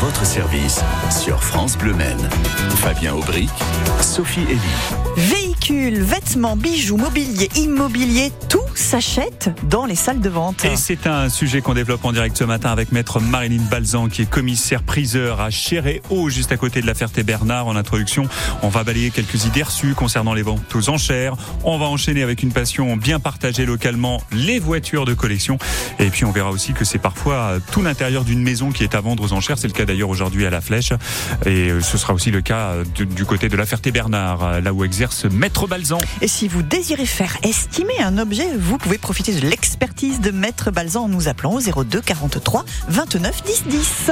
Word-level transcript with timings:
votre 0.00 0.24
service 0.24 0.80
sur 1.10 1.42
France 1.42 1.76
Bleu 1.76 1.92
Maine. 1.92 2.28
Fabien 2.76 3.14
Aubric, 3.14 3.50
Sophie 4.00 4.44
Elie. 4.48 4.60
Véhicules, 5.16 6.00
vêtements, 6.00 6.56
bijoux, 6.56 6.96
mobilier, 6.96 7.48
immobilier, 7.56 8.30
tout 8.48 8.67
s'achète 8.78 9.50
dans 9.68 9.84
les 9.84 9.94
salles 9.94 10.20
de 10.20 10.28
vente. 10.28 10.64
Et 10.64 10.76
c'est 10.76 11.06
un 11.06 11.28
sujet 11.28 11.60
qu'on 11.60 11.74
développe 11.74 12.04
en 12.04 12.12
direct 12.12 12.36
ce 12.36 12.44
matin 12.44 12.70
avec 12.70 12.92
maître 12.92 13.20
Marilyn 13.20 13.62
Balzan 13.70 14.08
qui 14.08 14.22
est 14.22 14.30
commissaire 14.30 14.82
priseur 14.82 15.40
à 15.40 15.50
Chéréau, 15.50 16.28
juste 16.28 16.52
à 16.52 16.56
côté 16.56 16.80
de 16.80 16.86
la 16.86 16.94
Ferté-Bernard. 16.94 17.66
En 17.66 17.76
introduction, 17.76 18.28
on 18.62 18.68
va 18.68 18.84
balayer 18.84 19.10
quelques 19.10 19.44
idées 19.46 19.62
reçues 19.62 19.94
concernant 19.94 20.32
les 20.32 20.42
ventes 20.42 20.74
aux 20.74 20.88
enchères. 20.90 21.34
On 21.64 21.78
va 21.78 21.86
enchaîner 21.86 22.22
avec 22.22 22.42
une 22.42 22.52
passion 22.52 22.96
bien 22.96 23.20
partagée 23.20 23.66
localement, 23.66 24.22
les 24.32 24.58
voitures 24.58 25.04
de 25.04 25.14
collection. 25.14 25.58
Et 25.98 26.10
puis 26.10 26.24
on 26.24 26.30
verra 26.30 26.50
aussi 26.50 26.72
que 26.72 26.84
c'est 26.84 26.98
parfois 26.98 27.54
tout 27.72 27.82
l'intérieur 27.82 28.24
d'une 28.24 28.42
maison 28.42 28.70
qui 28.70 28.84
est 28.84 28.94
à 28.94 29.00
vendre 29.00 29.22
aux 29.24 29.32
enchères. 29.32 29.58
C'est 29.58 29.66
le 29.66 29.72
cas 29.72 29.84
d'ailleurs 29.84 30.08
aujourd'hui 30.08 30.46
à 30.46 30.50
la 30.50 30.60
Flèche. 30.60 30.92
Et 31.46 31.70
ce 31.80 31.98
sera 31.98 32.14
aussi 32.14 32.30
le 32.30 32.40
cas 32.40 32.74
du 32.94 33.24
côté 33.24 33.48
de 33.48 33.56
la 33.56 33.66
Ferté-Bernard, 33.66 34.60
là 34.60 34.72
où 34.72 34.84
exerce 34.84 35.24
maître 35.24 35.66
Balzan. 35.66 35.98
Et 36.20 36.28
si 36.28 36.46
vous 36.48 36.62
désirez 36.62 37.06
faire 37.06 37.36
estimer 37.42 37.98
un 38.00 38.18
objet, 38.18 38.48
vous 38.68 38.76
pouvez 38.76 38.98
profiter 38.98 39.32
de 39.32 39.46
l'expertise 39.48 40.20
de 40.20 40.30
maître 40.30 40.70
Balzan 40.70 41.04
en 41.04 41.08
nous 41.08 41.28
appelant 41.28 41.54
au 41.54 41.60
02 41.84 42.02
43 42.02 42.66
29 42.88 43.42
10 43.42 43.64
10. 43.66 44.10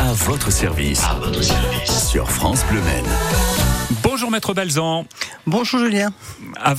À 0.00 0.12
votre 0.12 0.52
service. 0.52 1.02
À 1.02 1.14
votre 1.14 1.42
service. 1.42 2.08
Sur 2.08 2.30
France 2.30 2.62
Bleu 2.70 2.82
Maine. 2.82 3.69
Bonjour 4.20 4.32
maître 4.32 4.52
Balzan. 4.52 5.06
Bonjour 5.46 5.80
Julien. 5.80 6.12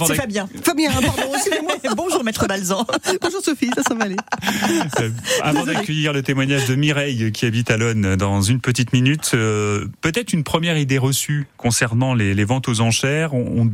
C'est 0.06 0.14
Fabien. 0.14 0.48
Fabien, 0.64 0.92
pardon, 0.92 1.12
excusez-moi. 1.34 1.74
Bonjour 1.98 2.24
maître 2.24 2.46
Balzan. 2.46 2.86
Bonjour 3.20 3.42
Sophie, 3.42 3.72
ça, 3.76 3.82
ça 3.82 3.96
va 3.96 4.04
aller. 4.06 4.16
Euh, 5.00 5.10
avant 5.42 5.66
d'accueillir 5.66 6.14
le 6.14 6.22
témoignage 6.22 6.68
de 6.68 6.76
Mireille 6.76 7.32
qui 7.32 7.48
habite 7.48 7.72
à 7.72 7.78
Lonne 7.78 8.16
dans 8.16 8.44
une 8.44 8.62
petite 8.62 8.94
minute, 8.94 9.32
euh, 9.34 9.88
peut-être 10.02 10.34
une 10.34 10.44
première 10.44 10.78
idée 10.78 11.00
reçue 11.00 11.48
concernant 11.58 12.14
les, 12.14 12.36
les 12.36 12.44
ventes 12.44 12.68
aux 12.68 12.80
enchères. 12.80 13.34
On, 13.34 13.68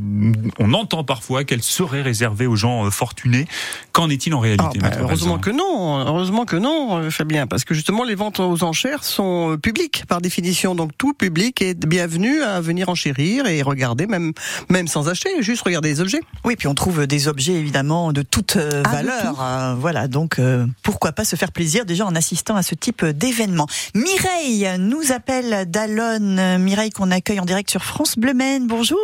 on, 0.59 0.73
entend 0.73 1.03
parfois 1.03 1.43
qu'elles 1.43 1.61
seraient 1.61 2.01
réservées 2.01 2.47
aux 2.47 2.55
gens 2.55 2.85
euh, 2.85 2.89
fortunés. 2.89 3.47
Qu'en 3.91 4.09
est-il 4.09 4.33
en 4.33 4.39
réalité 4.39 4.79
ah, 4.81 4.89
bah, 4.89 4.97
Heureusement 5.01 5.39
que 5.39 5.49
non, 5.49 6.05
heureusement 6.07 6.45
que 6.45 6.55
non, 6.55 7.11
Fabien, 7.11 7.47
parce 7.47 7.65
que 7.65 7.73
justement 7.73 8.05
les 8.05 8.15
ventes 8.15 8.39
aux 8.39 8.63
enchères 8.63 9.03
sont 9.03 9.57
publiques 9.61 10.05
par 10.07 10.21
définition, 10.21 10.73
donc 10.73 10.91
tout 10.97 11.13
public 11.13 11.61
est 11.61 11.85
bienvenu 11.85 12.41
à 12.43 12.61
venir 12.61 12.87
enchérir 12.87 13.45
et 13.45 13.56
regarder, 13.61 14.07
même 14.07 14.33
même 14.69 14.87
sans 14.87 15.09
acheter, 15.09 15.29
juste 15.41 15.63
regarder 15.63 15.89
les 15.89 16.01
objets. 16.01 16.21
Oui, 16.43 16.55
puis 16.55 16.67
on 16.67 16.73
trouve 16.73 17.07
des 17.07 17.27
objets 17.27 17.53
évidemment 17.53 18.13
de 18.13 18.21
toute 18.21 18.55
euh, 18.55 18.83
ah, 18.85 18.89
valeur. 18.89 19.41
Euh, 19.41 19.75
voilà, 19.77 20.07
donc 20.07 20.39
euh, 20.39 20.65
pourquoi 20.83 21.11
pas 21.11 21.23
se 21.25 21.35
faire 21.35 21.51
plaisir 21.51 21.85
déjà 21.85 22.05
en 22.05 22.15
assistant 22.15 22.55
à 22.55 22.63
ce 22.63 22.75
type 22.75 23.05
d'événement. 23.05 23.67
Mireille 23.95 24.67
nous 24.79 25.11
appelle 25.11 25.69
d'Alonne. 25.69 26.57
Mireille 26.59 26.91
qu'on 26.91 27.11
accueille 27.11 27.39
en 27.39 27.45
direct 27.45 27.69
sur 27.69 27.83
France 27.83 28.17
Bleu 28.17 28.33
Maine. 28.33 28.67
Bonjour. 28.67 28.97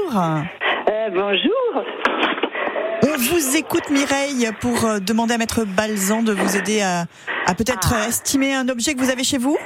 bonjour. 1.13 1.83
On 3.05 3.17
vous 3.17 3.57
écoute 3.57 3.89
Mireille 3.89 4.49
pour 4.61 4.87
demander 5.01 5.33
à 5.33 5.37
Maître 5.37 5.65
Balzan 5.65 6.23
de 6.23 6.31
vous 6.31 6.55
aider 6.55 6.81
à, 6.81 7.05
à 7.45 7.53
peut-être 7.53 7.93
ah. 7.95 8.07
estimer 8.07 8.53
un 8.53 8.69
objet 8.69 8.93
que 8.93 8.99
vous 8.99 9.09
avez 9.09 9.23
chez 9.23 9.37
vous. 9.37 9.57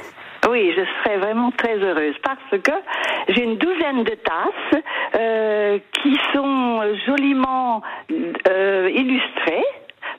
Oui, 0.50 0.72
je 0.74 0.82
serais 1.02 1.18
vraiment 1.18 1.50
très 1.50 1.76
heureuse 1.76 2.14
parce 2.22 2.62
que 2.62 2.72
j'ai 3.28 3.42
une 3.44 3.58
douzaine 3.58 4.02
de 4.04 4.14
tasses 4.14 4.82
euh, 5.14 5.78
qui 5.92 6.18
sont 6.32 6.80
joliment 7.06 7.82
euh, 8.48 8.90
illustrées 8.90 9.64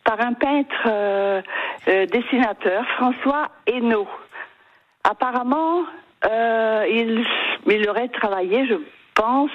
par 0.03 0.21
un 0.21 0.33
peintre 0.33 0.87
euh, 0.87 1.41
dessinateur, 2.11 2.85
François 2.97 3.49
Hainaut. 3.65 4.07
Apparemment, 5.03 5.85
il 6.25 7.85
aurait 7.89 8.09
travaillé, 8.09 8.67
je 8.67 8.75
pense, 9.15 9.51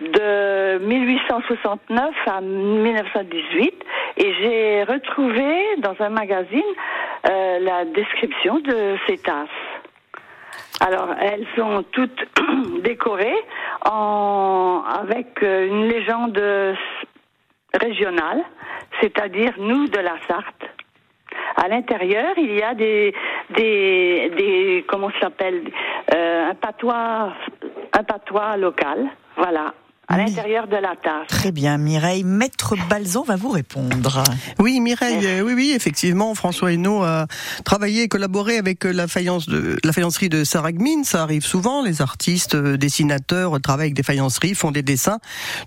de 0.00 0.78
1869 0.78 2.10
à 2.26 2.40
1918 2.42 3.74
et 4.18 4.34
j'ai 4.34 4.82
retrouvé 4.82 5.76
dans 5.78 5.94
un 6.00 6.10
magazine 6.10 6.62
la 7.24 7.86
description 7.86 8.58
de 8.58 8.96
ces 9.06 9.16
tasses. 9.18 9.48
Alors, 10.80 11.08
elles 11.20 11.46
sont 11.56 11.84
toutes 11.92 12.24
décorées 12.82 13.44
avec 13.82 15.42
euh, 15.42 15.66
une 15.66 15.86
légende 15.88 16.40
régionale, 17.80 18.42
c'est-à-dire 19.00 19.54
nous 19.58 19.86
de 19.88 19.98
la 19.98 20.14
Sarthe. 20.26 20.64
À 21.56 21.68
l'intérieur, 21.68 22.34
il 22.36 22.54
y 22.54 22.62
a 22.62 22.74
des, 22.74 23.14
des, 23.50 24.30
des 24.36 24.84
comment 24.88 25.10
s'appelle, 25.20 25.62
euh, 26.14 26.50
un 26.50 26.54
patois, 26.54 27.32
un 27.92 28.04
patois 28.04 28.56
local. 28.56 29.06
Voilà 29.36 29.74
à 30.08 30.18
l'intérieur 30.18 30.66
de 30.66 30.76
la 30.76 30.94
tasse. 30.96 31.28
Très 31.28 31.52
bien, 31.52 31.78
Mireille. 31.78 32.24
Maître 32.24 32.74
Balzan 32.88 33.22
va 33.22 33.36
vous 33.36 33.50
répondre. 33.50 34.22
Oui, 34.58 34.80
Mireille, 34.80 35.24
euh, 35.26 35.42
oui, 35.42 35.52
oui, 35.54 35.72
effectivement, 35.74 36.34
François 36.34 36.72
Hainaut 36.72 37.02
a 37.02 37.26
travaillé 37.64 38.02
et 38.02 38.08
collaboré 38.08 38.58
avec 38.58 38.84
la 38.84 39.08
faïence 39.08 39.48
de 39.48 39.78
la 39.82 39.92
faïencerie 39.92 40.28
de 40.28 40.44
Saragmine. 40.44 41.04
Ça 41.04 41.22
arrive 41.22 41.44
souvent. 41.44 41.82
Les 41.82 42.02
artistes, 42.02 42.54
euh, 42.54 42.76
dessinateurs 42.76 43.60
travaillent 43.60 43.86
avec 43.86 43.94
des 43.94 44.02
faïenceries, 44.02 44.54
font 44.54 44.70
des 44.70 44.82
dessins. 44.82 45.18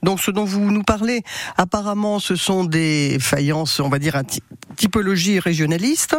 Donc, 0.04 0.20
ce 0.20 0.32
dont 0.32 0.46
vous 0.46 0.72
nous 0.72 0.84
parlez, 0.84 1.24
apparemment, 1.58 2.20
ce 2.20 2.36
sont 2.36 2.64
des 2.64 3.18
faïences, 3.20 3.80
on 3.80 3.90
va 3.90 4.00
dire, 4.00 4.16
typologie 4.78 5.40
régionaliste. 5.40 6.16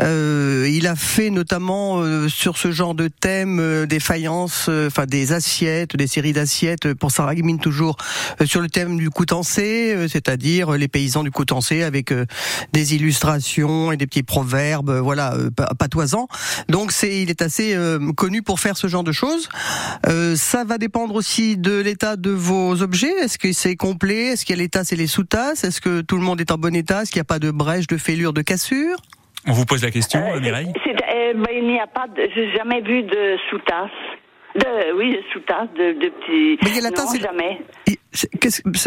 Euh, 0.00 0.68
il 0.70 0.86
a 0.86 0.96
fait 0.96 1.30
notamment 1.30 2.00
euh, 2.00 2.28
sur 2.28 2.58
ce 2.58 2.70
genre 2.72 2.94
de 2.94 3.08
thème 3.08 3.86
des 3.86 4.00
faïences, 4.00 4.68
enfin 4.68 5.06
des 5.06 5.32
assiettes, 5.32 5.96
des 5.96 6.06
séries 6.06 6.32
d'assiettes 6.32 6.92
pour 6.94 7.10
Saragmine 7.10 7.58
toujours 7.58 7.96
euh, 8.40 8.46
sur 8.46 8.60
le 8.60 8.68
thème 8.68 8.96
du 8.98 9.10
Coutancé, 9.10 9.94
euh, 9.94 10.08
c'est-à-dire 10.08 10.72
les 10.72 10.88
paysans 10.88 11.22
du 11.22 11.30
Coutancé 11.30 11.82
avec 11.82 12.12
euh, 12.12 12.26
des 12.72 12.94
illustrations 12.94 13.92
et 13.92 13.96
des 13.96 14.06
petits 14.06 14.22
proverbes, 14.22 14.90
voilà, 14.90 15.34
patoisants. 15.78 16.28
Donc 16.68 16.92
c'est, 16.92 17.22
il 17.22 17.30
est 17.30 17.42
assez 17.42 17.76
connu 18.16 18.42
pour 18.42 18.60
faire 18.60 18.76
ce 18.76 18.86
genre 18.86 19.04
de 19.04 19.12
choses. 19.12 19.48
ça 20.36 20.64
va 20.64 20.78
dépendre 20.78 21.14
aussi 21.14 21.56
de 21.56 21.78
l'état 21.78 22.16
de 22.16 22.30
vos 22.30 22.82
objets. 22.82 23.12
Est-ce 23.22 23.38
que 23.38 23.52
c'est 23.52 23.76
complet? 23.76 24.28
Est-ce 24.28 24.44
qu'il 24.44 24.56
y 24.56 24.58
a 24.58 24.62
les 24.62 24.68
tasses 24.68 24.92
et 24.92 24.96
les 24.96 25.06
sous-tasses? 25.06 25.64
Est-ce 25.64 25.80
que 25.80 26.00
tout 26.00 26.16
le 26.16 26.22
monde 26.22 26.40
est 26.40 26.50
en 26.50 26.58
bon 26.58 26.74
état? 26.74 27.02
Est-ce 27.02 27.10
qu'il 27.10 27.20
n'y 27.20 27.22
a 27.22 27.24
pas 27.24 27.38
de 27.38 27.50
brèche, 27.50 27.86
de 27.92 27.98
fêlure, 27.98 28.32
de 28.32 28.42
cassure 28.42 28.96
on 29.48 29.52
vous 29.52 29.64
pose 29.64 29.82
la 29.82 29.90
question, 29.90 30.20
Mireille? 30.40 30.72
Il 30.94 31.66
n'y 31.66 31.80
a 31.80 31.86
pas, 31.88 32.06
j'ai 32.16 32.52
jamais 32.52 32.80
vu 32.80 33.02
de 33.02 33.36
sous-tasse. 33.50 33.90
De, 34.54 34.96
oui, 34.96 35.18
sous-tasse, 35.32 35.68
de, 35.76 35.94
de 35.94 36.08
petits. 36.10 36.58
Mais 36.62 36.70
il 36.70 36.76
y 36.76 36.78
a 36.78 36.82
la 36.82 36.90
tasse. 36.90 37.14
Non, 37.14 37.20
jamais. 37.20 37.60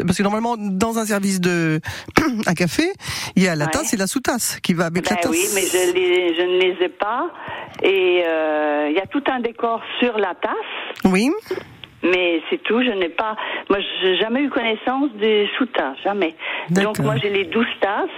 parce 0.05 0.17
que 0.17 0.23
normalement, 0.23 0.55
dans 0.57 0.97
un 0.97 1.05
service 1.05 1.41
de 1.41 1.81
un 2.47 2.53
café, 2.53 2.83
il 3.35 3.43
y 3.43 3.47
a 3.47 3.55
la 3.55 3.67
tasse 3.67 3.93
et 3.93 3.97
la 3.97 4.07
sous-tasse 4.07 4.59
qui 4.61 4.73
va 4.73 4.85
avec 4.85 5.09
la 5.09 5.15
ben 5.15 5.21
tasse. 5.23 5.31
Oui, 5.31 5.45
mais 5.55 5.61
je, 5.61 5.93
les, 5.93 6.35
je 6.35 6.41
ne 6.41 6.61
les 6.61 6.85
ai 6.85 6.89
pas. 6.89 7.31
Et 7.83 8.23
euh, 8.25 8.87
il 8.89 8.95
y 8.95 8.99
a 8.99 9.07
tout 9.07 9.23
un 9.27 9.41
décor 9.41 9.81
sur 9.99 10.17
la 10.17 10.35
tasse. 10.35 11.03
Oui. 11.03 11.31
Mais 12.05 12.41
c'est 12.49 12.61
tout, 12.61 12.81
je 12.83 12.91
n'ai 12.91 13.09
pas. 13.09 13.35
Moi, 13.69 13.79
j'ai 14.01 14.17
jamais 14.17 14.41
eu 14.41 14.49
connaissance 14.49 15.09
des 15.19 15.49
sous-tasses, 15.57 15.97
jamais. 16.03 16.35
Donc, 16.69 16.99
moi, 16.99 17.15
j'ai 17.17 17.31
les 17.31 17.45
douze 17.45 17.65
tasses, 17.81 18.09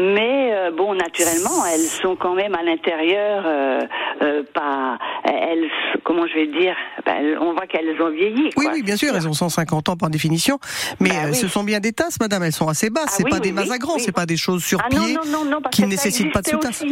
mais 0.00 0.52
euh, 0.52 0.70
bon, 0.70 0.94
naturellement, 0.94 1.64
elles 1.72 1.80
sont 1.80 2.16
quand 2.16 2.34
même 2.34 2.54
à 2.54 2.62
l'intérieur, 2.62 3.44
euh, 3.46 3.80
euh, 4.22 4.42
pas. 4.54 4.98
Elles, 5.24 5.68
comment 6.04 6.26
je 6.26 6.34
vais 6.34 6.46
dire 6.46 6.74
ben, 7.04 7.38
On 7.40 7.52
voit 7.52 7.66
qu'elles 7.66 8.00
ont 8.00 8.10
vieilli. 8.10 8.50
Oui, 8.56 8.66
oui, 8.72 8.82
bien 8.82 8.96
sûr, 8.96 9.14
elles 9.14 9.28
ont 9.28 9.32
150 9.32 9.88
ans 9.90 9.96
par 9.96 10.10
définition. 10.10 10.58
Mais 11.00 11.10
bah 11.10 11.32
ce 11.32 11.48
sont 11.48 11.64
bien 11.64 11.80
des 11.80 11.92
tasses, 11.92 12.18
madame, 12.20 12.42
elles 12.42 12.52
sont 12.52 12.68
assez 12.68 12.90
basses. 12.90 13.04
Ah 13.08 13.14
c'est 13.18 13.28
pas 13.28 13.40
des 13.40 13.52
grands, 13.52 13.98
c'est 13.98 14.12
pas 14.12 14.26
des 14.26 14.36
choses 14.36 14.64
sur 14.64 14.80
ah, 14.82 14.88
pied 14.88 15.14
non, 15.14 15.20
non, 15.26 15.44
non, 15.44 15.60
qui 15.70 15.82
ne 15.82 15.88
nécessitent 15.88 16.32
pas 16.32 16.42
de 16.42 16.48
sous-tasse. 16.48 16.84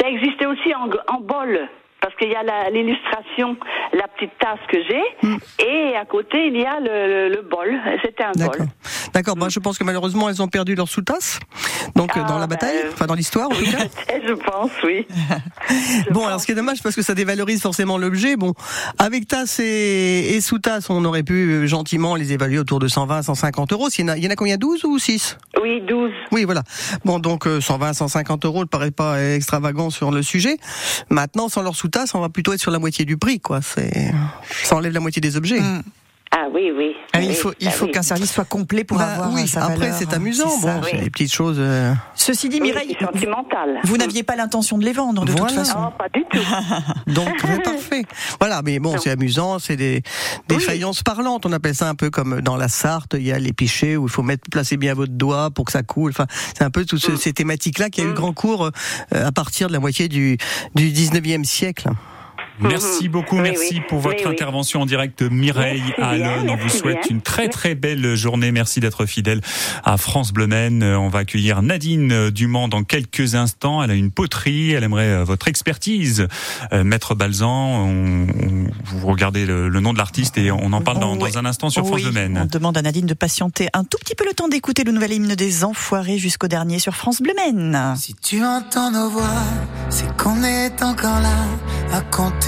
Ça 0.00 0.08
existait 0.08 0.46
aussi 0.46 0.74
en, 0.74 0.88
en 1.12 1.20
bol 1.20 1.68
parce 2.00 2.14
qu'il 2.16 2.28
y 2.28 2.34
a 2.34 2.70
l'illustration, 2.70 3.56
la, 3.92 4.06
petite 4.08 4.32
tasse 4.38 4.60
que 4.70 4.78
j'ai, 4.88 5.28
hmm. 5.28 5.36
et 5.58 5.96
à 5.96 6.04
côté 6.04 6.46
il 6.46 6.56
y 6.56 6.64
a 6.64 6.80
le, 6.80 7.28
le, 7.28 7.42
bol. 7.42 7.68
C'était 8.04 8.24
un 8.24 8.32
bol. 8.32 8.66
D'accord. 9.14 9.36
Moi, 9.36 9.48
je 9.48 9.58
pense 9.58 9.78
que 9.78 9.84
malheureusement 9.84 10.28
elles 10.28 10.42
ont 10.42 10.48
perdu 10.48 10.74
leur 10.74 10.88
sous-tasse, 10.88 11.40
donc 11.96 12.14
dans 12.14 12.38
la 12.38 12.44
ah, 12.44 12.46
bataille, 12.46 12.82
ben, 12.82 12.90
enfin 12.92 13.06
dans 13.06 13.14
l'histoire 13.14 13.46
en 13.46 13.54
tout 13.54 13.64
cas. 13.64 13.84
je 14.26 14.32
pense, 14.32 14.70
oui. 14.84 15.06
bon, 16.10 16.26
alors 16.26 16.40
ce 16.40 16.46
qui 16.46 16.52
est 16.52 16.56
dommage 16.56 16.82
parce 16.82 16.94
que 16.94 17.02
ça 17.02 17.14
dévalorise 17.14 17.60
forcément 17.60 17.98
l'objet. 17.98 18.36
Bon, 18.36 18.54
avec 18.98 19.26
tasse 19.26 19.58
et, 19.60 20.36
et 20.36 20.40
sous-tasse, 20.40 20.90
on 20.90 21.04
aurait 21.04 21.22
pu 21.22 21.50
euh, 21.50 21.66
gentiment 21.66 22.14
les 22.14 22.32
évaluer 22.32 22.58
autour 22.58 22.78
de 22.78 22.88
120, 22.88 23.22
150 23.22 23.72
euros. 23.72 23.88
Il 23.96 24.02
y 24.02 24.04
en 24.04 24.08
a, 24.08 24.16
il 24.16 24.24
y 24.24 24.28
en 24.28 24.30
a 24.30 24.36
combien 24.36 24.56
12 24.56 24.84
ou 24.84 24.98
6 24.98 25.38
Oui, 25.60 25.80
12. 25.80 26.10
Oui, 26.32 26.44
voilà. 26.44 26.62
Bon, 27.04 27.18
donc 27.18 27.44
120, 27.44 27.88
euh, 27.88 27.92
150 27.92 28.44
euros 28.44 28.60
ne 28.60 28.68
paraît 28.68 28.90
pas 28.90 29.20
extravagant 29.34 29.90
sur 29.90 30.10
le 30.10 30.22
sujet. 30.22 30.58
Maintenant, 31.10 31.48
sans 31.48 31.62
leur 31.62 31.74
sous 31.74 31.87
on 32.14 32.20
va 32.20 32.28
plutôt 32.28 32.52
être 32.52 32.60
sur 32.60 32.70
la 32.70 32.78
moitié 32.78 33.04
du 33.04 33.16
prix, 33.16 33.40
quoi. 33.40 33.60
C'est, 33.62 34.12
ça 34.64 34.76
enlève 34.76 34.92
la 34.92 35.00
moitié 35.00 35.20
des 35.20 35.36
objets. 35.36 35.60
Mm. 35.60 35.82
Ah 36.30 36.46
oui, 36.52 36.70
oui. 36.76 36.92
Ah, 37.14 37.22
il 37.22 37.34
faut, 37.34 37.52
il 37.58 37.68
ah 37.68 37.70
faut 37.70 37.86
oui. 37.86 37.90
qu'un 37.92 38.02
service 38.02 38.30
soit 38.32 38.44
complet 38.44 38.84
pour 38.84 38.98
Bah 38.98 39.06
avoir 39.14 39.32
oui, 39.32 39.48
sa 39.48 39.64
après 39.64 39.76
valeur. 39.78 39.96
c'est 39.98 40.12
amusant, 40.12 40.48
C'est 40.50 40.66
ça. 40.66 40.74
bon, 40.78 40.82
c'est 40.90 40.98
des 40.98 41.10
petites 41.10 41.32
choses. 41.32 41.56
euh, 41.58 41.94
Ceci 42.14 42.48
dit, 42.50 42.58
Oui, 42.60 42.68
Mireille, 42.68 42.94
c'est 42.98 43.04
sentimental. 43.06 43.80
vous 43.84 43.96
n'aviez 43.96 44.22
pas 44.22 44.36
l'intention 44.36 44.76
de 44.78 44.84
les 44.84 44.92
vendre 44.92 45.22
de 45.24 45.30
toute 45.30 45.38
Voilà. 45.38 45.54
façon. 45.64 45.80
Non, 45.80 45.90
pas 45.92 46.08
du 46.12 46.22
tout. 46.30 46.38
Donc 47.12 47.28
c'est 47.40 47.62
parfait. 47.62 48.02
Voilà, 48.40 48.60
mais 48.62 48.78
bon, 48.78 48.96
c'est 48.98 49.10
amusant, 49.10 49.58
c'est 49.58 49.76
des, 49.76 50.02
des 50.48 50.56
Oui. 50.56 50.62
faïences 50.62 51.02
parlantes. 51.02 51.46
On 51.46 51.52
appelle 51.52 51.74
ça 51.74 51.88
un 51.88 51.94
peu 51.94 52.10
comme 52.10 52.40
dans 52.42 52.56
la 52.56 52.68
Sarthe, 52.68 53.14
il 53.14 53.22
y 53.26 53.32
a 53.32 53.38
les 53.38 53.52
pichets 53.54 53.96
où 53.96 54.06
il 54.06 54.10
faut 54.10 54.22
mettre 54.22 54.48
placer 54.50 54.76
bien 54.76 54.92
votre 54.94 55.12
doigt 55.12 55.50
pour 55.50 55.64
que 55.64 55.72
ça 55.72 55.82
coule. 55.82 56.10
Enfin, 56.10 56.26
c'est 56.54 56.62
un 56.64 56.70
peu 56.70 56.84
toutes 56.84 57.00
ce- 57.00 57.16
ces 57.16 57.32
thématiques-là 57.32 57.88
qui 57.88 58.02
a 58.02 58.04
eu 58.04 58.08
Mm. 58.08 58.14
grand 58.14 58.32
cours 58.34 58.64
euh, 59.14 59.26
à 59.26 59.32
partir 59.32 59.68
de 59.68 59.72
la 59.72 59.80
moitié 59.80 60.08
du 60.08 60.36
du 60.74 60.90
19e 60.90 61.44
siècle. 61.44 61.88
Merci 62.60 63.08
beaucoup, 63.08 63.36
Oui, 63.36 63.42
merci 63.42 63.74
oui. 63.74 63.82
pour 63.88 63.98
votre 64.00 64.16
Oui, 64.18 64.22
oui. 64.26 64.32
intervention 64.32 64.82
en 64.82 64.86
direct, 64.86 65.22
Mireille 65.22 65.82
Alonne. 65.98 66.50
On 66.50 66.56
vous 66.56 66.68
souhaite 66.68 67.00
bien. 67.02 67.10
une 67.16 67.20
très 67.22 67.48
très 67.48 67.74
belle 67.74 68.14
journée. 68.16 68.50
Merci 68.52 68.80
d'être 68.80 69.06
fidèle 69.06 69.40
à 69.84 69.96
France 69.96 70.32
Bleu. 70.32 70.48
Euh, 70.50 70.96
On 70.96 71.08
va 71.08 71.20
accueillir 71.20 71.62
Nadine 71.62 72.10
euh, 72.12 72.30
Dumont 72.30 72.68
dans 72.68 72.82
quelques 72.84 73.34
instants. 73.34 73.82
Elle 73.82 73.90
a 73.90 73.94
une 73.94 74.10
poterie. 74.10 74.72
Elle 74.72 74.84
aimerait 74.84 75.08
euh, 75.08 75.24
votre 75.24 75.48
expertise, 75.48 76.26
Euh, 76.72 76.84
Maître 76.84 77.14
Balzan. 77.14 77.48
On, 77.48 78.26
on- 78.28 78.66
vous 78.84 79.06
regardez 79.06 79.44
le, 79.46 79.68
le 79.68 79.80
nom 79.80 79.92
de 79.92 79.98
l'artiste 79.98 80.38
et 80.38 80.50
on 80.50 80.72
en 80.72 80.80
parle 80.80 80.98
dans, 80.98 81.38
un 81.38 81.44
instant 81.44 81.68
sur 81.70 81.86
France 81.86 82.00
Oui, 82.04 82.10
Bleu. 82.10 82.28
On 82.40 82.46
demande 82.46 82.76
à 82.78 82.82
Nadine 82.82 83.06
de 83.06 83.14
patienter 83.14 83.68
un 83.74 83.84
tout 83.84 83.98
petit 84.00 84.14
peu 84.14 84.24
le 84.26 84.32
temps 84.34 84.48
d'écouter 84.48 84.82
le 84.84 84.92
nouvel 84.92 85.12
hymne 85.12 85.34
des 85.34 85.64
Enfoirés 85.64 86.18
jusqu'au 86.18 86.48
dernier 86.48 86.78
sur 86.78 86.94
France 86.94 87.20
Bleu. 87.20 87.32
Si 87.96 88.14
tu 88.14 88.42
entends 88.42 88.90
nos 88.90 89.10
voix, 89.10 89.28
c'est 89.90 90.16
qu'on 90.16 90.42
est 90.42 90.82
encore 90.82 91.20
là 91.20 91.36
à 91.92 92.00
compter 92.00 92.47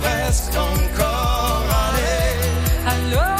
presque 0.00 0.56
encore 0.56 1.64
allé. 1.86 3.14
Alors 3.14 3.39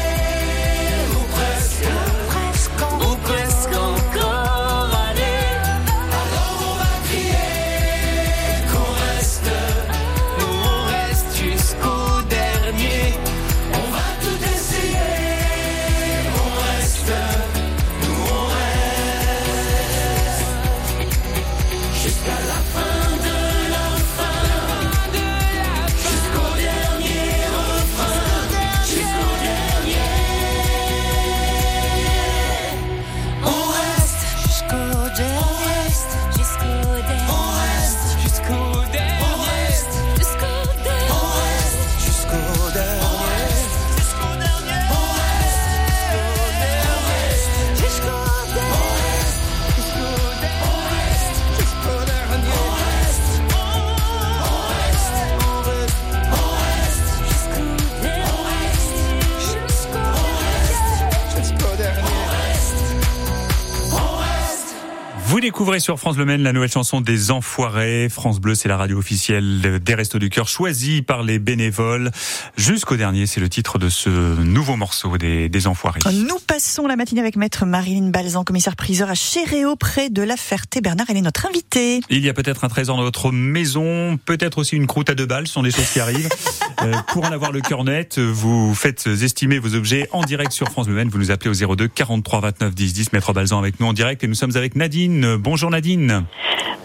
sur 65.81 65.99
France 65.99 66.15
Bleu 66.15 66.25
Maine 66.25 66.43
la 66.43 66.53
nouvelle 66.53 66.71
chanson 66.71 67.01
des 67.01 67.31
Enfoirés. 67.31 68.07
France 68.07 68.39
Bleu, 68.39 68.53
c'est 68.53 68.69
la 68.69 68.77
radio 68.77 68.99
officielle 68.99 69.79
des 69.83 69.95
Restos 69.95 70.19
du 70.19 70.29
Cœur, 70.29 70.47
choisie 70.47 71.01
par 71.01 71.23
les 71.23 71.39
bénévoles. 71.39 72.11
Jusqu'au 72.55 72.97
dernier, 72.97 73.25
c'est 73.25 73.39
le 73.39 73.49
titre 73.49 73.79
de 73.79 73.89
ce 73.89 74.09
nouveau 74.09 74.75
morceau 74.75 75.17
des, 75.17 75.49
des 75.49 75.67
Enfoirés. 75.67 75.99
Nous 76.13 76.37
passons 76.45 76.85
la 76.85 76.95
matinée 76.95 77.21
avec 77.21 77.35
maître 77.35 77.65
Marilyn 77.65 78.09
Balzan, 78.09 78.43
commissaire 78.43 78.75
priseur 78.75 79.09
à 79.09 79.15
Chéréo, 79.15 79.75
près 79.75 80.11
de 80.11 80.21
la 80.21 80.37
Ferté-Bernard. 80.37 81.07
Elle 81.09 81.17
est 81.17 81.21
notre 81.21 81.47
invitée. 81.47 82.01
Il 82.11 82.23
y 82.23 82.29
a 82.29 82.33
peut-être 82.33 82.63
un 82.63 82.69
trésor 82.69 82.97
dans 82.97 83.03
votre 83.03 83.31
maison, 83.31 84.19
peut-être 84.23 84.59
aussi 84.59 84.75
une 84.75 84.85
croûte 84.85 85.09
à 85.09 85.15
deux 85.15 85.25
balles, 85.25 85.47
ce 85.47 85.53
sont 85.53 85.63
des 85.63 85.71
choses 85.71 85.89
qui 85.89 85.99
arrivent. 85.99 86.29
Euh, 86.83 86.93
pour 87.09 87.25
en 87.25 87.31
avoir 87.31 87.51
le 87.51 87.61
cœur 87.61 87.83
net, 87.83 88.17
vous 88.17 88.73
faites 88.73 89.05
estimer 89.05 89.59
vos 89.59 89.75
objets 89.75 90.09
en 90.13 90.23
direct 90.23 90.51
sur 90.51 90.67
France 90.67 90.87
Bleu 90.87 90.95
Maine. 90.95 91.09
Vous 91.09 91.19
nous 91.19 91.29
appelez 91.29 91.51
au 91.51 91.75
02 91.75 91.87
43 91.87 92.39
29 92.39 92.73
10 92.73 92.93
10. 92.93 93.13
Maître 93.13 93.33
Balzan 93.33 93.59
avec 93.59 93.79
nous 93.79 93.85
en 93.85 93.93
direct 93.93 94.23
et 94.23 94.27
nous 94.27 94.33
sommes 94.33 94.55
avec 94.57 94.75
Nadine. 94.75 95.35
Bonjour 95.35 95.69
Nadine. 95.71 96.23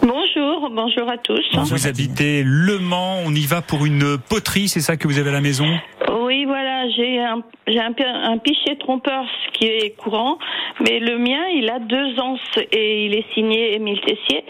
Bonjour, 0.01 0.69
bonjour 0.71 1.09
à 1.09 1.17
tous. 1.17 1.45
vous 1.53 1.87
habitez 1.87 2.43
Le 2.45 2.79
Mans. 2.79 3.19
On 3.25 3.33
y 3.33 3.45
va 3.45 3.61
pour 3.61 3.85
une 3.85 4.17
poterie, 4.17 4.67
c'est 4.67 4.79
ça 4.79 4.95
que 4.97 5.07
vous 5.07 5.19
avez 5.19 5.29
à 5.29 5.33
la 5.33 5.41
maison? 5.41 5.67
Oui, 6.21 6.45
voilà, 6.45 6.89
j'ai 6.89 7.19
un, 7.19 7.41
j'ai 7.67 7.79
un, 7.79 7.93
pi- 7.93 8.03
un 8.03 8.37
pichet 8.37 8.75
trompeur, 8.77 9.23
ce 9.45 9.57
qui 9.57 9.65
est 9.65 9.95
courant, 9.97 10.37
mais 10.81 10.99
le 10.99 11.17
mien, 11.17 11.43
il 11.53 11.69
a 11.69 11.79
deux 11.79 12.19
ans 12.19 12.37
et 12.71 13.05
il 13.05 13.15
est 13.15 13.25
signé 13.33 13.75
Émile 13.75 13.99
Tessier. 14.01 14.43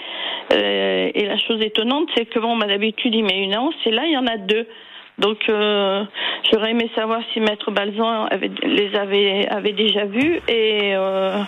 Euh, 0.53 1.11
et 1.13 1.25
la 1.25 1.37
chose 1.39 1.61
étonnante, 1.61 2.09
c'est 2.15 2.25
que 2.25 2.39
bon, 2.39 2.57
bah, 2.57 2.67
d'habitude, 2.67 3.13
il 3.15 3.23
met 3.23 3.43
une 3.43 3.57
once, 3.57 3.75
et 3.85 3.91
là, 3.91 4.03
il 4.05 4.11
y 4.13 4.17
en 4.17 4.27
a 4.27 4.37
deux. 4.37 4.67
Donc, 5.17 5.37
euh, 5.49 6.03
j'aurais 6.51 6.71
aimé 6.71 6.91
savoir 6.95 7.21
si 7.33 7.39
Maître 7.39 7.71
Balzan 7.71 8.25
avait, 8.25 8.51
les 8.63 8.95
avait, 8.95 9.47
avait 9.49 9.73
déjà 9.73 10.05
vus 10.05 10.39
et 10.47 10.93
euh, 10.95 11.41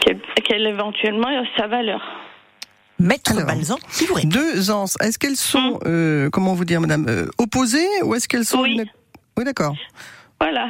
quelle, 0.00 0.18
quelle 0.42 0.66
éventuellement 0.66 1.28
est 1.30 1.60
sa 1.60 1.68
valeur. 1.68 2.00
Maître 3.02 3.32
Alors. 3.32 3.46
Balzan, 3.46 3.78
vous 4.08 4.14
répond 4.14 4.28
Deux 4.28 4.70
anses, 4.70 4.96
est-ce 5.00 5.18
qu'elles 5.18 5.36
sont, 5.36 5.78
euh, 5.86 6.30
comment 6.30 6.54
vous 6.54 6.64
dire, 6.64 6.80
madame, 6.80 7.06
euh, 7.08 7.26
opposées 7.38 7.86
ou 8.04 8.14
est-ce 8.14 8.28
qu'elles 8.28 8.44
sont 8.44 8.62
Oui. 8.62 8.72
une- 8.74 8.84
Oui, 9.36 9.44
d'accord. 9.44 9.74
Voilà. 10.40 10.68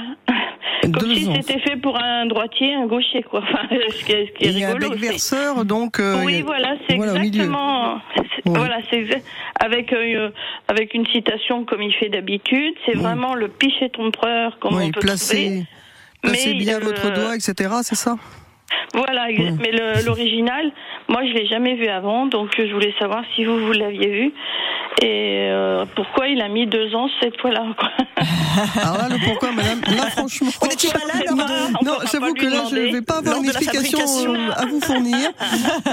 Comme 0.82 0.92
Deux 0.92 1.14
si 1.14 1.30
c'était 1.32 1.60
fait 1.60 1.76
pour 1.76 1.96
un 1.96 2.26
droitier, 2.26 2.74
un 2.74 2.86
gaucher, 2.86 3.22
quoi. 3.22 3.40
Enfin, 3.44 3.68
ce 3.70 4.04
qui 4.04 4.12
est, 4.12 4.26
ce 4.26 4.32
qui 4.32 4.44
Et 4.44 4.48
est 4.48 4.50
il 4.52 4.58
y 4.58 4.64
a 4.64 4.70
un 4.70 4.74
rigolo. 4.74 4.90
bec 4.90 4.98
verseur, 5.00 5.64
donc. 5.64 6.00
euh, 6.00 6.22
Oui, 6.24 6.40
a- 6.40 6.44
voilà, 6.44 6.74
c'est 6.88 6.96
voilà, 6.96 7.14
exactement. 7.22 8.00
Voilà, 8.44 8.78
c'est 8.90 8.96
exact. 8.98 9.24
Avec 9.60 9.92
euh, 9.92 10.30
avec 10.68 10.94
une 10.94 11.06
citation 11.06 11.64
comme 11.64 11.82
il 11.82 11.92
fait 11.94 12.08
d'habitude. 12.08 12.74
C'est 12.84 12.96
Oui. 12.96 13.02
vraiment 13.02 13.34
le 13.34 13.46
pichet 13.48 13.90
trompeur 13.90 14.58
comme 14.60 14.74
Oui, 14.74 14.84
on 14.86 14.90
peut 14.90 15.00
placez, 15.00 15.36
trouver. 15.36 15.66
placez 16.22 16.52
Mais, 16.54 16.58
bien 16.58 16.76
euh, 16.78 16.84
votre 16.84 17.12
doigt, 17.12 17.36
etc. 17.36 17.70
C'est 17.82 17.94
ça? 17.94 18.16
Voilà, 18.94 19.26
mais 19.60 19.70
l'original, 20.04 20.72
moi 21.12 21.20
je 21.26 21.34
l'ai 21.34 21.46
jamais 21.46 21.74
vu 21.74 21.88
avant, 21.88 22.26
donc 22.26 22.50
je 22.56 22.72
voulais 22.72 22.94
savoir 22.98 23.22
si 23.34 23.44
vous 23.44 23.58
vous 23.66 23.72
l'aviez 23.72 24.08
vu 24.08 24.32
et 25.00 25.48
euh, 25.50 25.84
pourquoi 25.96 26.28
il 26.28 26.40
a 26.40 26.48
mis 26.48 26.66
deux 26.66 26.94
ans 26.94 27.08
cette 27.20 27.40
fois-là. 27.40 27.64
quoi. 27.76 27.88
Alors 28.82 28.98
là, 28.98 29.08
le 29.08 29.18
pourquoi, 29.24 29.50
madame 29.50 29.80
Là, 29.96 30.10
franchement. 30.10 30.50
On 30.60 30.66
n'était 30.66 30.88
pas 30.88 30.98
là 30.98 31.24
lors 31.26 31.36
de... 31.36 31.52
On 31.80 31.84
Non, 31.84 31.94
j'avoue 32.10 32.34
que 32.34 32.46
là, 32.46 32.64
je 32.70 32.76
ne 32.76 32.92
vais 32.92 33.02
pas 33.02 33.18
avoir 33.18 33.38
une 33.38 33.46
explication 33.46 34.34
euh, 34.34 34.50
à 34.54 34.66
vous 34.66 34.80
fournir. 34.80 35.30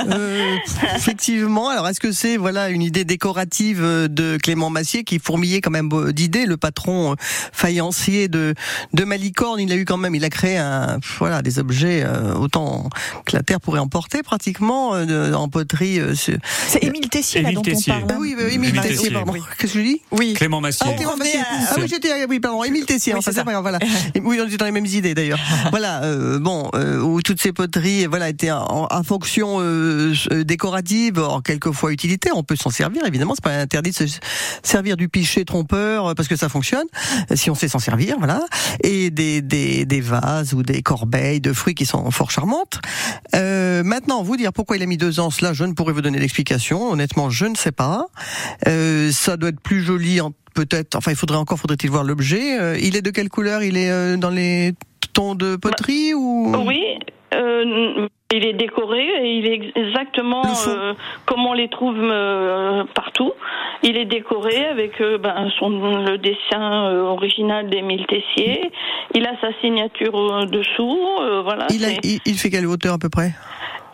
Euh, 0.09 0.55
effectivement. 0.95 1.69
Alors, 1.69 1.87
est-ce 1.87 1.99
que 1.99 2.11
c'est 2.11 2.37
voilà 2.37 2.69
une 2.69 2.81
idée 2.81 3.03
décorative 3.03 3.81
de 3.81 4.37
Clément 4.37 4.69
Massier 4.69 5.03
qui 5.03 5.19
fourmillait 5.19 5.61
quand 5.61 5.71
même 5.71 5.89
d'idées 6.11 6.45
Le 6.45 6.57
patron 6.57 7.15
faïencier 7.19 8.27
de 8.27 8.53
de 8.93 9.03
Malicorne, 9.03 9.59
il 9.59 9.71
a 9.71 9.75
eu 9.75 9.85
quand 9.85 9.97
même, 9.97 10.15
il 10.15 10.23
a 10.23 10.29
créé 10.29 10.57
un 10.57 10.99
voilà 11.19 11.41
des 11.41 11.59
objets 11.59 12.03
autant 12.39 12.89
que 13.25 13.35
la 13.35 13.43
terre 13.43 13.59
pourrait 13.59 13.79
en 13.79 13.87
porter 13.87 14.23
pratiquement 14.23 14.93
de- 15.09 15.33
en 15.33 15.49
poterie. 15.49 15.99
euh, 15.99 16.15
c'est- 16.15 16.37
C'est 16.67 16.83
Émile 16.83 17.09
Tessier, 17.09 17.41
là, 17.41 17.51
dont 17.51 17.61
Tessier. 17.61 17.91
on 17.93 17.97
Ah 18.03 18.07
parle. 18.07 18.21
oui, 18.21 18.35
euh, 18.39 18.49
Émile 18.49 18.69
Émile 18.69 18.81
Tessier, 18.81 18.95
Tessier. 18.97 19.11
pardon. 19.11 19.33
Oui. 19.33 19.41
Qu'est-ce 19.57 19.73
que 19.73 19.79
je 19.79 19.83
dis? 19.85 20.01
Oui. 20.11 20.33
Clément 20.35 20.61
Massier. 20.61 20.87
Ah, 20.89 20.93
Clément 20.95 21.17
Massier. 21.17 21.39
à- 21.39 21.43
Ah 21.71 21.75
oui, 21.77 21.87
j'étais, 21.89 22.25
oui, 22.29 22.39
pardon, 22.39 22.63
Émile 22.63 22.85
Tessier, 22.85 23.13
Oui, 23.13 23.19
enfin, 23.19 23.31
ça. 23.31 23.43
pas 23.43 23.51
grave, 23.51 23.63
voilà. 23.63 23.79
Oui, 24.23 24.39
on 24.41 24.47
était 24.47 24.57
dans 24.57 24.65
les 24.65 24.71
mêmes 24.71 24.85
idées 24.85 25.13
d'ailleurs. 25.13 25.39
voilà, 25.71 26.03
euh, 26.03 26.39
bon, 26.39 26.69
euh, 26.75 26.99
où 27.01 27.21
toutes 27.21 27.41
ces 27.41 27.51
poteries, 27.51 28.05
voilà, 28.05 28.29
étaient 28.29 28.51
en, 28.51 28.87
en 28.89 29.03
fonction 29.03 29.57
euh, 29.59 30.13
décorative, 30.45 31.19
en 31.19 31.41
quelquefois 31.41 31.91
utilitaire. 31.91 32.33
On 32.35 32.43
peut 32.43 32.55
s'en 32.55 32.69
servir, 32.69 33.05
évidemment. 33.05 33.33
C'est 33.35 33.43
pas 33.43 33.53
interdit 33.55 33.91
de 33.91 33.95
se 33.95 34.03
servir 34.63 34.97
du 34.97 35.09
pichet 35.09 35.45
trompeur 35.45 36.13
parce 36.15 36.27
que 36.27 36.35
ça 36.35 36.49
fonctionne, 36.49 36.85
si 37.35 37.49
on 37.49 37.55
sait 37.55 37.67
s'en 37.67 37.79
servir, 37.79 38.17
voilà. 38.19 38.41
Et 38.83 39.09
des, 39.09 39.41
des, 39.41 39.85
des 39.85 40.01
vases 40.01 40.53
ou 40.53 40.63
des 40.63 40.81
corbeilles 40.81 41.39
de 41.41 41.53
fruits 41.53 41.75
qui 41.75 41.85
sont 41.85 42.09
fort 42.11 42.31
charmantes. 42.31 42.79
Euh, 43.35 43.83
maintenant, 43.83 44.23
vous 44.23 44.37
dire 44.37 44.53
pourquoi 44.53 44.77
il 44.77 44.83
a 44.83 44.85
mis 44.85 44.97
deux 44.99 45.19
ans, 45.19 45.31
cela, 45.31 45.53
je 45.53 45.63
ne 45.63 45.73
pourrais 45.73 45.93
vous 45.93 46.01
donner 46.03 46.19
l'explication. 46.19 46.91
Honnêtement, 46.91 47.31
je 47.31 47.45
ne 47.45 47.55
sais 47.55 47.71
pas. 47.71 48.05
Euh, 48.67 49.09
ça 49.11 49.35
doit 49.37 49.49
être 49.49 49.59
plus 49.61 49.81
joli, 49.81 50.19
peut-être. 50.53 50.95
Enfin, 50.95 51.09
il 51.11 51.17
faudrait 51.17 51.37
encore, 51.39 51.57
faudrait-il 51.57 51.89
voir 51.89 52.03
l'objet. 52.03 52.59
Euh, 52.59 52.77
il 52.79 52.95
est 52.95 53.01
de 53.01 53.09
quelle 53.09 53.29
couleur? 53.29 53.63
Il 53.63 53.77
est 53.77 53.89
euh, 53.89 54.17
dans 54.17 54.29
les 54.29 54.73
tons 55.13 55.33
de 55.33 55.55
poterie 55.55 56.13
ou? 56.13 56.53
Oui, 56.67 56.83
il 58.31 58.45
est 58.45 58.53
décoré 58.53 59.01
et 59.23 59.37
il 59.39 59.47
est 59.47 59.71
exactement 59.75 60.43
comme 61.25 61.45
on 61.47 61.53
les 61.53 61.67
trouve 61.69 61.95
partout. 62.93 63.31
Il 63.81 63.97
est 63.97 64.05
décoré 64.05 64.65
avec 64.67 64.99
euh, 65.01 65.17
ben, 65.17 65.49
son, 65.57 65.69
le 65.69 66.17
dessin 66.17 66.89
euh, 66.91 67.01
original 67.03 67.69
d'Émile 67.69 68.05
Tessier. 68.07 68.61
Il 69.15 69.25
a 69.25 69.31
sa 69.41 69.47
signature 69.61 70.15
euh, 70.15 70.45
dessous. 70.45 70.99
voilà. 71.43 71.65
il, 71.73 71.85
a- 71.85 71.89
c'est- 71.89 71.99
il, 72.03 72.19
il 72.25 72.37
fait 72.37 72.49
quelle 72.49 72.67
hauteur 72.67 72.93
à 72.95 72.97
peu 72.99 73.09
près? 73.09 73.31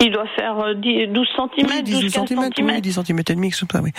Il 0.02 0.12
doit 0.12 0.28
faire 0.36 0.60
euh, 0.60 0.74
10 0.76 1.08
12 1.08 1.28
cm, 1.36 1.68
Oui, 1.70 1.84
12 1.84 2.00
18 2.02 2.10
cm, 2.28 2.50
oui, 2.60 2.82
10 2.82 2.94
cm 2.94 3.20
et 3.20 3.24
demi, 3.36 3.52
comme 3.52 3.70
ça, 3.72 3.82
oui. 3.82 3.92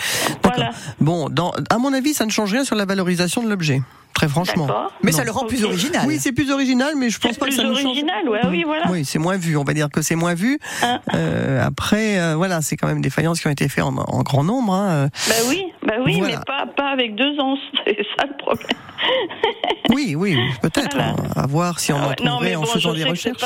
Voilà. 0.43 0.69
Bon, 0.99 1.29
dans, 1.29 1.51
à 1.69 1.77
mon 1.77 1.93
avis, 1.93 2.13
ça 2.13 2.25
ne 2.25 2.31
change 2.31 2.51
rien 2.51 2.63
sur 2.63 2.75
la 2.75 2.85
valorisation 2.85 3.43
de 3.43 3.49
l'objet. 3.49 3.81
Très 4.13 4.27
franchement. 4.27 4.67
Mais 5.03 5.11
Non. 5.11 5.17
ça 5.17 5.23
le 5.23 5.29
rend 5.29 5.45
plus 5.45 5.63
original. 5.63 6.03
Oui, 6.07 6.17
c'est 6.19 6.31
plus 6.31 6.49
original, 6.49 6.93
mais 6.97 7.11
je 7.11 7.19
pense 7.19 7.37
pas 7.37 7.45
que 7.45 7.51
plus 7.51 7.55
ça 7.57 7.63
nous 7.63 7.75
change. 7.75 7.85
original, 7.85 8.27
ouais, 8.27 8.39
oui, 8.49 8.63
voilà. 8.65 8.85
Oui, 8.89 9.05
c'est 9.05 9.19
moins 9.19 9.37
vu. 9.37 9.55
On 9.57 9.63
va 9.63 9.73
dire 9.75 9.89
que 9.91 10.01
c'est 10.01 10.15
moins 10.15 10.33
vu. 10.33 10.57
Hein. 10.81 10.99
Euh, 11.13 11.63
après, 11.63 12.19
euh, 12.19 12.33
voilà, 12.35 12.61
c'est 12.61 12.77
quand 12.77 12.87
même 12.87 13.01
des 13.01 13.11
faïences 13.11 13.39
qui 13.39 13.45
ont 13.47 13.51
été 13.51 13.69
faites 13.69 13.83
en, 13.83 13.95
en 13.95 14.23
grand 14.23 14.43
nombre. 14.43 14.73
Hein. 14.73 14.89
euh. 14.89 15.07
Bah 15.29 15.35
oui, 15.49 15.65
bah 15.85 15.93
oui, 16.03 16.17
Voilà. 16.17 16.37
mais 16.37 16.43
pas, 16.47 16.65
pas 16.75 16.89
avec 16.89 17.13
deux 17.13 17.39
ans, 17.39 17.57
c'est 17.85 17.97
ça 18.17 18.25
le 18.25 18.35
problème. 18.37 18.67
Oui, 19.93 20.15
oui, 20.17 20.35
peut-être. 20.63 20.95
Voilà. 20.95 21.09
hein, 21.11 21.15
À 21.35 21.45
voir 21.45 21.79
si 21.79 21.93
on 21.93 21.97
Ah 21.97 22.05
en 22.05 22.09
ouais, 22.09 22.15
non, 22.23 22.25
trouverait 22.31 22.49
mais 22.49 22.55
en 22.55 22.63
faisant 22.63 22.93
des 22.93 23.03
recherches. 23.03 23.43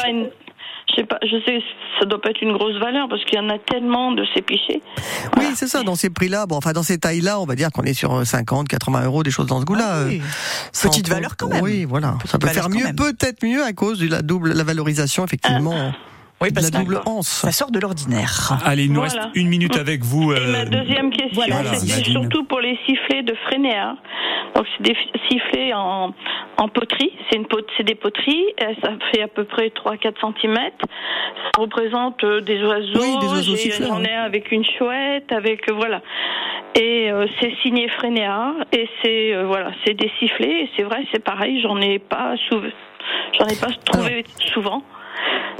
Je 0.91 0.95
sais 1.01 1.05
pas, 1.05 1.17
je 1.23 1.37
sais 1.45 1.59
ça 1.99 2.05
doit 2.05 2.19
pas 2.21 2.29
être 2.31 2.41
une 2.41 2.53
grosse 2.53 2.77
valeur 2.79 3.07
parce 3.09 3.23
qu'il 3.25 3.35
y 3.37 3.41
en 3.41 3.49
a 3.49 3.57
tellement 3.59 4.11
de 4.11 4.25
ces 4.33 4.41
pichets. 4.41 4.81
Oui, 5.37 5.45
c'est 5.55 5.67
ça. 5.67 5.83
Dans 5.83 5.95
ces 5.95 6.09
prix-là, 6.09 6.45
bon, 6.47 6.55
enfin, 6.57 6.73
dans 6.73 6.83
ces 6.83 6.97
tailles-là, 6.97 7.39
on 7.39 7.45
va 7.45 7.55
dire 7.55 7.69
qu'on 7.71 7.83
est 7.83 7.93
sur 7.93 8.13
euh, 8.13 8.25
50, 8.25 8.67
80 8.67 9.05
euros, 9.05 9.23
des 9.23 9.31
choses 9.31 9.45
dans 9.47 9.59
ce 9.59 9.65
goût-là. 9.65 9.85
Ah 9.89 10.03
oui. 10.07 10.21
euh, 10.21 10.87
Petite 10.89 11.07
valeur 11.07 11.37
quand 11.37 11.47
même. 11.47 11.63
Oui, 11.63 11.85
voilà. 11.85 12.13
Petite 12.19 12.31
ça 12.31 12.39
peut 12.39 12.47
faire 12.47 12.69
mieux, 12.69 12.83
même. 12.85 12.95
peut-être 12.95 13.43
mieux 13.45 13.63
à 13.63 13.71
cause 13.73 13.99
de 13.99 14.07
la 14.07 14.21
double, 14.21 14.53
la 14.53 14.63
valorisation, 14.63 15.23
effectivement, 15.23 15.93
Oui, 16.41 16.49
parce 16.53 16.71
la 16.71 16.79
double 16.79 17.01
anse. 17.05 17.27
ça 17.27 17.51
sort 17.51 17.71
de 17.71 17.79
l'ordinaire. 17.79 18.59
Allez, 18.65 18.85
il 18.85 18.93
nous 18.93 19.01
Voilà. 19.01 19.23
reste 19.25 19.35
une 19.35 19.47
minute 19.47 19.77
avec 19.77 20.01
vous. 20.03 20.33
Et 20.33 20.37
euh, 20.39 20.51
ma 20.51 20.65
deuxième 20.65 21.11
question, 21.11 21.29
voilà, 21.47 21.73
c'était 21.75 21.97
Nadine. 21.99 22.13
surtout 22.21 22.43
pour 22.45 22.59
les 22.59 22.77
sifflets 22.85 23.23
de 23.23 23.35
Frénéa. 23.45 23.95
Donc 24.55 24.65
c'est 24.77 24.83
des 24.83 24.97
sifflets 25.29 25.73
en, 25.73 26.13
en 26.57 26.67
poterie, 26.67 27.11
c'est 27.29 27.39
pot- 27.47 27.65
c'est 27.77 27.83
des 27.83 27.95
poteries, 27.95 28.43
euh, 28.63 28.73
ça 28.83 28.89
fait 29.11 29.21
à 29.21 29.27
peu 29.27 29.45
près 29.45 29.67
3-4 29.69 30.13
cm. 30.41 30.55
Ça 30.55 31.61
représente 31.61 32.23
euh, 32.23 32.41
des 32.41 32.61
oiseaux, 32.63 32.99
Oui, 32.99 33.17
des 33.21 33.27
oiseaux 33.27 33.55
siffleurs, 33.55 33.87
j'en 33.89 34.03
ai 34.03 34.11
un 34.13 34.23
avec 34.23 34.51
une 34.51 34.65
chouette, 34.65 35.31
avec 35.31 35.69
euh, 35.69 35.73
voilà. 35.73 36.01
Et 36.75 37.11
euh, 37.11 37.27
c'est 37.39 37.53
signé 37.61 37.87
Frénéa 37.89 38.53
et 38.73 38.89
c'est 39.03 39.33
euh, 39.35 39.45
voilà, 39.45 39.71
c'est 39.85 39.93
des 39.93 40.11
sifflets 40.19 40.63
et 40.63 40.69
c'est 40.75 40.83
vrai, 40.83 41.05
c'est 41.13 41.23
pareil, 41.23 41.61
j'en 41.61 41.79
ai 41.79 41.99
pas 41.99 42.33
j'en 42.51 43.45
ai 43.47 43.55
pas 43.55 43.67
trouvé 43.85 44.25
souvent. 44.53 44.83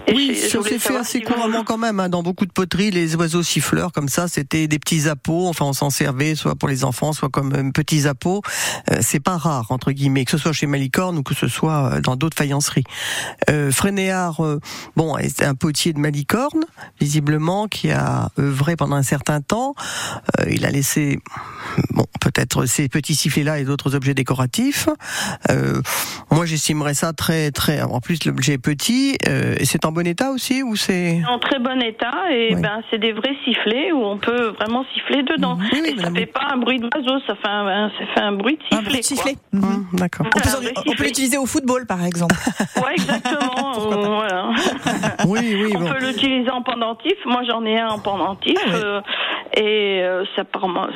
Et 0.08 0.14
Oui, 0.16 0.36
ça 0.36 0.62
s'est 0.64 0.80
fait 0.80 0.96
assez 0.98 1.20
si 1.20 1.24
vous- 1.24 1.32
couramment 1.32 1.64
quand 1.64 1.78
même. 1.78 2.00
hein. 2.00 2.10
Dans 2.10 2.24
beaucoup 2.24 2.48
de 2.48 2.52
poteries, 2.52 2.90
les 2.90 3.16
oiseaux 3.16 3.44
siffleurs 3.44 3.92
comme 3.92 4.10
ça, 4.10 4.28
c'était 4.28 4.68
des 4.68 4.80
petits 4.80 5.08
appos. 5.08 5.48
Enfin, 5.48 5.66
on 5.66 5.74
s'en 5.74 5.92
servait 5.92 6.34
soit 6.34 6.56
pour 6.56 6.68
les 6.68 6.84
enfants, 6.84 7.14
soit 7.14 7.30
comme 7.30 7.54
euh, 7.54 7.72
petits 7.72 8.08
appos. 8.08 8.42
Euh, 8.90 8.98
c'est 9.02 9.20
pas 9.20 9.38
rare 9.38 9.68
entre 9.70 9.92
guillemets, 9.92 10.26
que 10.26 10.32
ce 10.32 10.38
soit 10.40 10.54
chez 10.54 10.66
Malicorne 10.66 11.20
ou 11.20 11.24
que 11.24 11.36
ce 11.36 11.48
soit 11.48 11.94
euh, 11.94 12.02
dans 12.02 12.16
d'autres 12.16 12.36
faïenceries. 12.36 12.84
Euh, 13.52 13.72
Frénéard, 13.72 14.44
euh, 14.44 14.60
bon, 14.96 15.16
c'est 15.30 15.46
un 15.46 15.54
potier 15.56 15.94
de 15.94 16.00
Malicorne, 16.00 16.66
visiblement, 17.00 17.68
qui 17.68 17.92
a 17.92 18.30
œuvré 18.40 18.76
pendant 18.76 18.96
un 18.96 19.04
certain 19.04 19.40
temps. 19.40 19.76
Euh, 20.40 20.46
il 20.50 20.66
a 20.66 20.72
laissé, 20.72 21.20
bon, 21.92 22.06
peut-être 22.20 22.66
ces 22.66 22.90
petits 22.90 23.16
sifflets-là 23.16 23.60
et 23.60 23.66
d'autres 23.66 23.94
objets 23.94 24.16
décoratifs. 24.16 24.90
Euh, 25.52 25.80
moi, 26.32 26.48
j'estimerais 26.48 26.96
ça 26.96 27.14
très, 27.14 27.52
très. 27.52 27.82
En 27.84 28.00
plus, 28.02 28.26
l'objet 28.26 28.54
est 28.54 28.58
petit. 28.58 29.18
Euh, 29.42 29.56
et 29.60 29.66
c'est 29.66 29.86
en 29.86 29.92
bon 29.92 30.06
état 30.06 30.30
aussi 30.32 30.62
ou 30.62 30.76
c'est 30.76 31.22
en 31.28 31.40
très 31.40 31.58
bon 31.60 31.82
état 31.82 32.12
et 32.32 32.54
Oui. 32.56 32.62
ben 32.62 32.82
c'est 32.90 33.00
des 33.00 33.12
vrais 33.12 33.36
sifflets 33.44 33.92
où 33.92 34.04
on 34.04 34.18
peut 34.18 34.48
vraiment 34.60 34.86
siffler 34.94 35.24
dedans. 35.24 35.58
Oui, 35.74 35.80
oui, 35.84 35.96
et 35.98 36.02
ça 36.02 36.12
fait 36.12 36.26
pas 36.26 36.48
un 36.54 36.58
bruit 36.58 36.80
d'oiseau, 36.80 37.20
ça 37.26 37.36
fait 37.36 37.48
un, 37.48 37.66
un- 37.68 37.90
ça 37.90 38.06
fait 38.14 38.20
un 38.22 38.32
bruit 38.34 38.58
de 38.58 39.02
sifflet. 39.02 39.36
Mhm. 39.54 39.88
D'accord. 39.94 40.28
On 40.28 40.40
peut, 40.40 40.50
on 40.88 41.04
l'utiliser 41.04 41.38
au 41.38 41.46
football, 41.46 41.86
par 41.88 42.04
exemple. 42.06 42.36
Ouais, 42.84 42.94
exactement. 42.94 43.72
voilà. 44.18 44.50
Oui, 45.28 45.40
oui, 45.64 45.74
On 45.76 45.80
bon. 45.80 45.92
peut 45.92 46.06
l'utiliser 46.06 46.50
en 46.52 46.62
pendentif. 46.64 47.14
Moi, 47.26 47.42
j'en 47.50 47.64
ai 47.66 47.80
un 47.80 47.90
en 47.90 48.00
pendentif. 48.00 48.58
Ah 48.66 48.70
ouais. 48.70 48.76
euh, 48.84 49.02
et 49.56 50.02
euh, 50.04 50.24
ça 50.36 50.44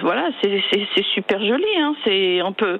voilà, 0.01 0.29
c'est 0.41 1.03
super 1.13 1.39
joli. 1.39 1.63
Hein. 1.79 1.93
C'est, 2.03 2.41
on 2.41 2.53
peut. 2.53 2.79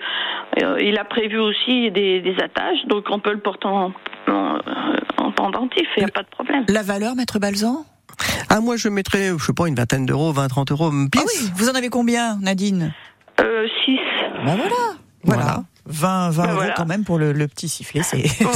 euh, 0.62 0.77
il 0.82 0.98
a 0.98 1.03
prévu 1.05 1.38
aussi 1.39 1.91
des, 1.91 2.22
des 2.22 2.36
attaches, 2.41 2.86
donc 2.88 3.05
on 3.10 3.20
peut 3.20 3.34
le 3.34 3.39
porter 3.39 3.67
en, 3.67 3.91
en, 4.27 4.58
en 5.17 5.32
pendentif. 5.32 5.88
Il 5.98 6.03
n'y 6.03 6.10
a 6.10 6.12
pas 6.12 6.24
de 6.24 6.29
problème. 6.29 6.65
La 6.70 6.84
valeur, 6.84 7.15
maître 7.15 7.39
Balzan? 7.39 7.86
Ah, 8.50 8.62
moi, 8.62 8.77
je 8.77 8.88
mettrais, 8.88 9.29
je 9.38 9.44
sais 9.44 9.53
pas, 9.53 9.67
une 9.67 9.75
vingtaine 9.75 10.05
d'euros, 10.05 10.32
20, 10.32 10.48
30 10.48 10.72
euros 10.72 10.89
Ah 10.94 11.20
oui, 11.25 11.50
vous 11.55 11.70
en 11.70 11.74
avez 11.75 11.89
combien, 11.89 12.38
Nadine? 12.39 12.94
Euh, 13.41 13.67
6 13.86 13.98
Ben 14.46 14.55
voilà. 14.55 14.75
Voilà. 15.24 15.44
Voilà. 15.44 15.63
20, 15.88 16.29
20 16.29 16.44
Ben 16.44 16.50
euros 16.50 16.55
voilà. 16.58 16.74
quand 16.77 16.86
même 16.86 17.03
pour 17.03 17.17
le, 17.20 17.32
le 17.34 17.48
petit 17.48 17.67
sifflet, 17.67 18.01
c'est 18.03 18.22
pas 18.44 18.53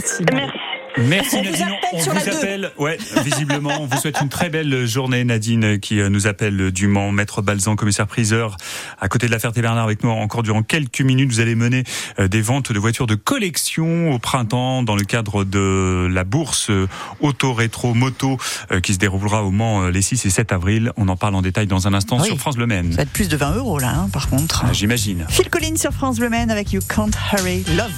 si 0.00 0.24
mal. 0.24 0.34
Merci. 0.34 0.58
Merci 0.98 1.36
On 1.36 1.42
vous 1.42 1.50
Nadine. 1.50 1.62
appelle 1.66 1.78
on 1.92 2.00
sur 2.02 2.12
vous 2.12 2.26
la 2.26 2.36
appelle. 2.36 2.72
Ouais, 2.78 2.98
visiblement, 3.24 3.70
on 3.80 3.86
vous 3.86 3.96
souhaite 3.96 4.20
une 4.20 4.28
très 4.28 4.50
belle 4.50 4.86
journée, 4.86 5.24
Nadine, 5.24 5.78
qui 5.78 6.00
euh, 6.00 6.08
nous 6.08 6.26
appelle 6.26 6.72
du 6.72 6.88
Mans, 6.88 7.12
maître 7.12 7.42
Balzan, 7.42 7.76
commissaire 7.76 8.06
priseur, 8.06 8.56
à 9.00 9.08
côté 9.08 9.26
de 9.26 9.32
la 9.32 9.38
Ferté-Bernard 9.38 9.84
avec 9.84 10.02
nous 10.02 10.10
encore 10.10 10.42
durant 10.42 10.62
quelques 10.62 11.00
minutes. 11.00 11.30
Vous 11.30 11.40
allez 11.40 11.54
mener 11.54 11.84
euh, 12.18 12.28
des 12.28 12.40
ventes 12.42 12.72
de 12.72 12.78
voitures 12.78 13.06
de 13.06 13.14
collection 13.14 14.12
au 14.12 14.18
printemps 14.18 14.82
dans 14.82 14.96
le 14.96 15.04
cadre 15.04 15.44
de 15.44 16.08
la 16.10 16.24
bourse 16.24 16.70
euh, 16.70 16.88
auto 17.20 17.52
rétro 17.52 17.94
moto 17.94 18.36
euh, 18.72 18.80
qui 18.80 18.94
se 18.94 18.98
déroulera 18.98 19.44
au 19.44 19.50
Mans 19.50 19.88
les 19.88 20.02
6 20.02 20.26
et 20.26 20.30
7 20.30 20.52
avril. 20.52 20.92
On 20.96 21.08
en 21.08 21.16
parle 21.16 21.34
en 21.36 21.42
détail 21.42 21.66
dans 21.66 21.86
un 21.86 21.94
instant 21.94 22.18
Oui. 22.20 22.26
sur 22.26 22.38
France 22.38 22.56
Le 22.56 22.66
Maine. 22.66 22.90
Ça 22.90 22.96
va 22.98 23.02
être 23.04 23.10
plus 23.12 23.28
de 23.28 23.36
20 23.36 23.54
euros 23.56 23.78
là, 23.78 23.90
hein, 23.94 24.08
par 24.12 24.28
contre. 24.28 24.64
Ah, 24.66 24.72
J'imagine. 24.72 25.24
Phil 25.28 25.48
Collins 25.50 25.76
sur 25.76 25.92
France 25.92 26.18
Bleu 26.18 26.28
Maine 26.28 26.50
avec 26.50 26.72
You 26.72 26.80
Can't 26.88 27.10
Hurry 27.32 27.64
love, 27.76 27.90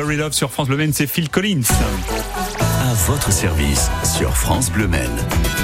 Love 0.00 0.32
sur 0.32 0.50
France 0.50 0.68
Bleu 0.68 0.78
Maine, 0.78 0.92
c'est 0.92 1.06
Phil 1.06 1.28
Collins. 1.28 1.60
À 2.80 2.94
votre 3.06 3.30
service 3.30 3.90
sur 4.16 4.34
France 4.36 4.70
Bleu 4.70 4.88
Maine. 4.88 5.16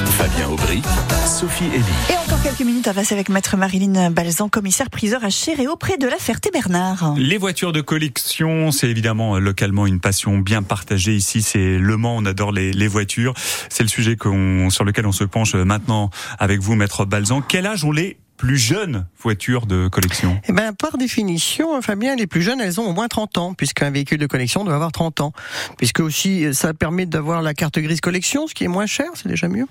Fabien 0.04 0.48
Aubry, 0.48 0.82
Sophie 1.26 1.64
Elie. 1.64 1.84
Et 2.10 2.16
encore 2.16 2.42
quelques 2.42 2.60
minutes 2.60 2.86
à 2.88 2.94
passer 2.94 3.14
avec 3.14 3.30
Maître 3.30 3.56
Marilyn 3.56 4.10
Balzan, 4.10 4.48
commissaire 4.48 4.90
priseur 4.90 5.24
à 5.24 5.30
Chéréo, 5.30 5.76
près 5.76 5.96
de 5.96 6.06
la 6.06 6.16
Ferté-Bernard. 6.16 7.14
Les 7.16 7.38
voitures 7.38 7.72
de 7.72 7.80
collection, 7.80 8.70
c'est 8.70 8.88
évidemment 8.88 9.36
euh, 9.36 9.38
localement 9.38 9.86
une 9.86 10.00
passion 10.00 10.38
bien 10.38 10.62
partagée. 10.62 11.14
Ici, 11.14 11.42
c'est 11.42 11.78
Le 11.78 11.96
Mans, 11.96 12.16
on 12.16 12.26
adore 12.26 12.52
les, 12.52 12.72
les 12.72 12.88
voitures. 12.88 13.34
C'est 13.70 13.82
le 13.82 13.88
sujet 13.88 14.16
sur 14.70 14.84
lequel 14.84 15.06
on 15.06 15.12
se 15.12 15.24
penche 15.24 15.54
euh, 15.54 15.64
maintenant 15.64 16.10
avec 16.38 16.60
vous, 16.60 16.74
Maître 16.74 17.04
Balzan. 17.04 17.40
Quel 17.40 17.66
âge 17.66 17.84
ont 17.84 17.92
les 17.92 18.18
plus 18.38 18.56
jeunes 18.56 19.06
voitures 19.20 19.66
de 19.66 19.88
collection? 19.88 20.40
Eh 20.48 20.52
ben, 20.52 20.72
par 20.72 20.96
définition, 20.96 21.82
Fabien, 21.82 22.16
les 22.16 22.26
plus 22.26 22.40
jeunes, 22.42 22.60
elles 22.60 22.80
ont 22.80 22.88
au 22.88 22.92
moins 22.94 23.08
30 23.08 23.36
ans, 23.38 23.54
puisqu'un 23.54 23.90
véhicule 23.90 24.18
de 24.18 24.26
collection 24.26 24.64
doit 24.64 24.74
avoir 24.74 24.92
30 24.92 25.20
ans. 25.20 25.32
Puisque 25.76 26.00
aussi, 26.00 26.54
ça 26.54 26.72
permet 26.72 27.04
d'avoir 27.04 27.42
la 27.42 27.52
carte 27.52 27.78
grise 27.78 28.00
collection, 28.00 28.46
ce 28.46 28.54
qui 28.54 28.64
est 28.64 28.68
moins 28.68 28.86
cher, 28.86 29.06
c'est 29.14 29.28
déjà 29.28 29.48
mieux. 29.48 29.66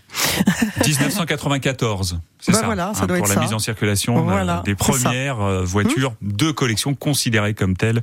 1994, 0.86 2.20
c'est 2.40 2.52
Bah 2.52 2.58
ça, 2.58 2.64
hein, 2.64 2.66
voilà, 2.68 2.92
ça 2.94 3.08
doit 3.08 3.18
pour 3.18 3.26
être 3.26 3.30
la 3.30 3.36
ça. 3.36 3.42
mise 3.42 3.54
en 3.54 3.60
circulation 3.60 4.18
euh, 4.18 4.22
Voilà, 4.22 4.62
des 4.66 4.76
premières 4.76 5.42
euh, 5.42 5.64
voitures 5.64 6.14
de 6.22 6.52
collection 6.52 6.94
considérées 6.94 7.54
comme 7.54 7.76
telles 7.76 8.02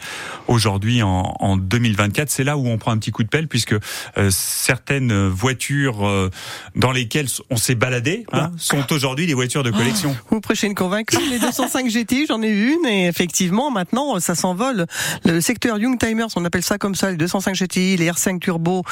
aujourd'hui 0.49 1.03
en, 1.03 1.35
en 1.39 1.57
2024. 1.57 2.31
C'est 2.31 2.45
là 2.45 2.57
où 2.57 2.67
on 2.67 2.79
prend 2.79 2.91
un 2.93 2.99
petit 2.99 3.11
coup 3.13 3.23
de 3.23 3.29
pelle 3.29 3.49
puisque 3.49 3.75
euh, 3.75 4.31
certaines 4.31 5.29
voitures 5.29 6.07
euh, 6.07 6.31
dans 6.75 6.91
lesquelles 6.93 7.29
on 7.51 7.57
s'est 7.57 7.75
baladé 7.75 8.27
hein, 8.33 8.51
sont 8.57 8.93
aujourd'hui 8.93 9.27
des 9.27 9.35
voitures 9.35 9.63
de 9.63 9.71
collection. 9.71 10.17
Prêchez 10.55 10.69
une 10.69 10.75
convaincue. 10.77 11.17
Les 11.31 11.41
205 11.41 11.89
GT, 11.89 12.27
j'en 12.29 12.41
ai 12.41 12.49
eu 12.49 12.69
une 12.75 12.87
et 12.89 13.07
effectivement, 13.09 13.73
maintenant, 13.73 14.21
ça 14.21 14.37
s'envole. 14.37 14.87
Le 15.25 15.41
secteur 15.41 15.79
Young 15.79 15.99
Timers, 15.99 16.29
on 16.37 16.45
appelle 16.45 16.63
ça 16.63 16.79
comme 16.79 16.95
ça, 16.95 17.11
les 17.11 17.17
205 17.17 17.57
GTI, 17.57 17.97
les 17.97 18.09
R5 18.09 18.39
Turbo, 18.39 18.85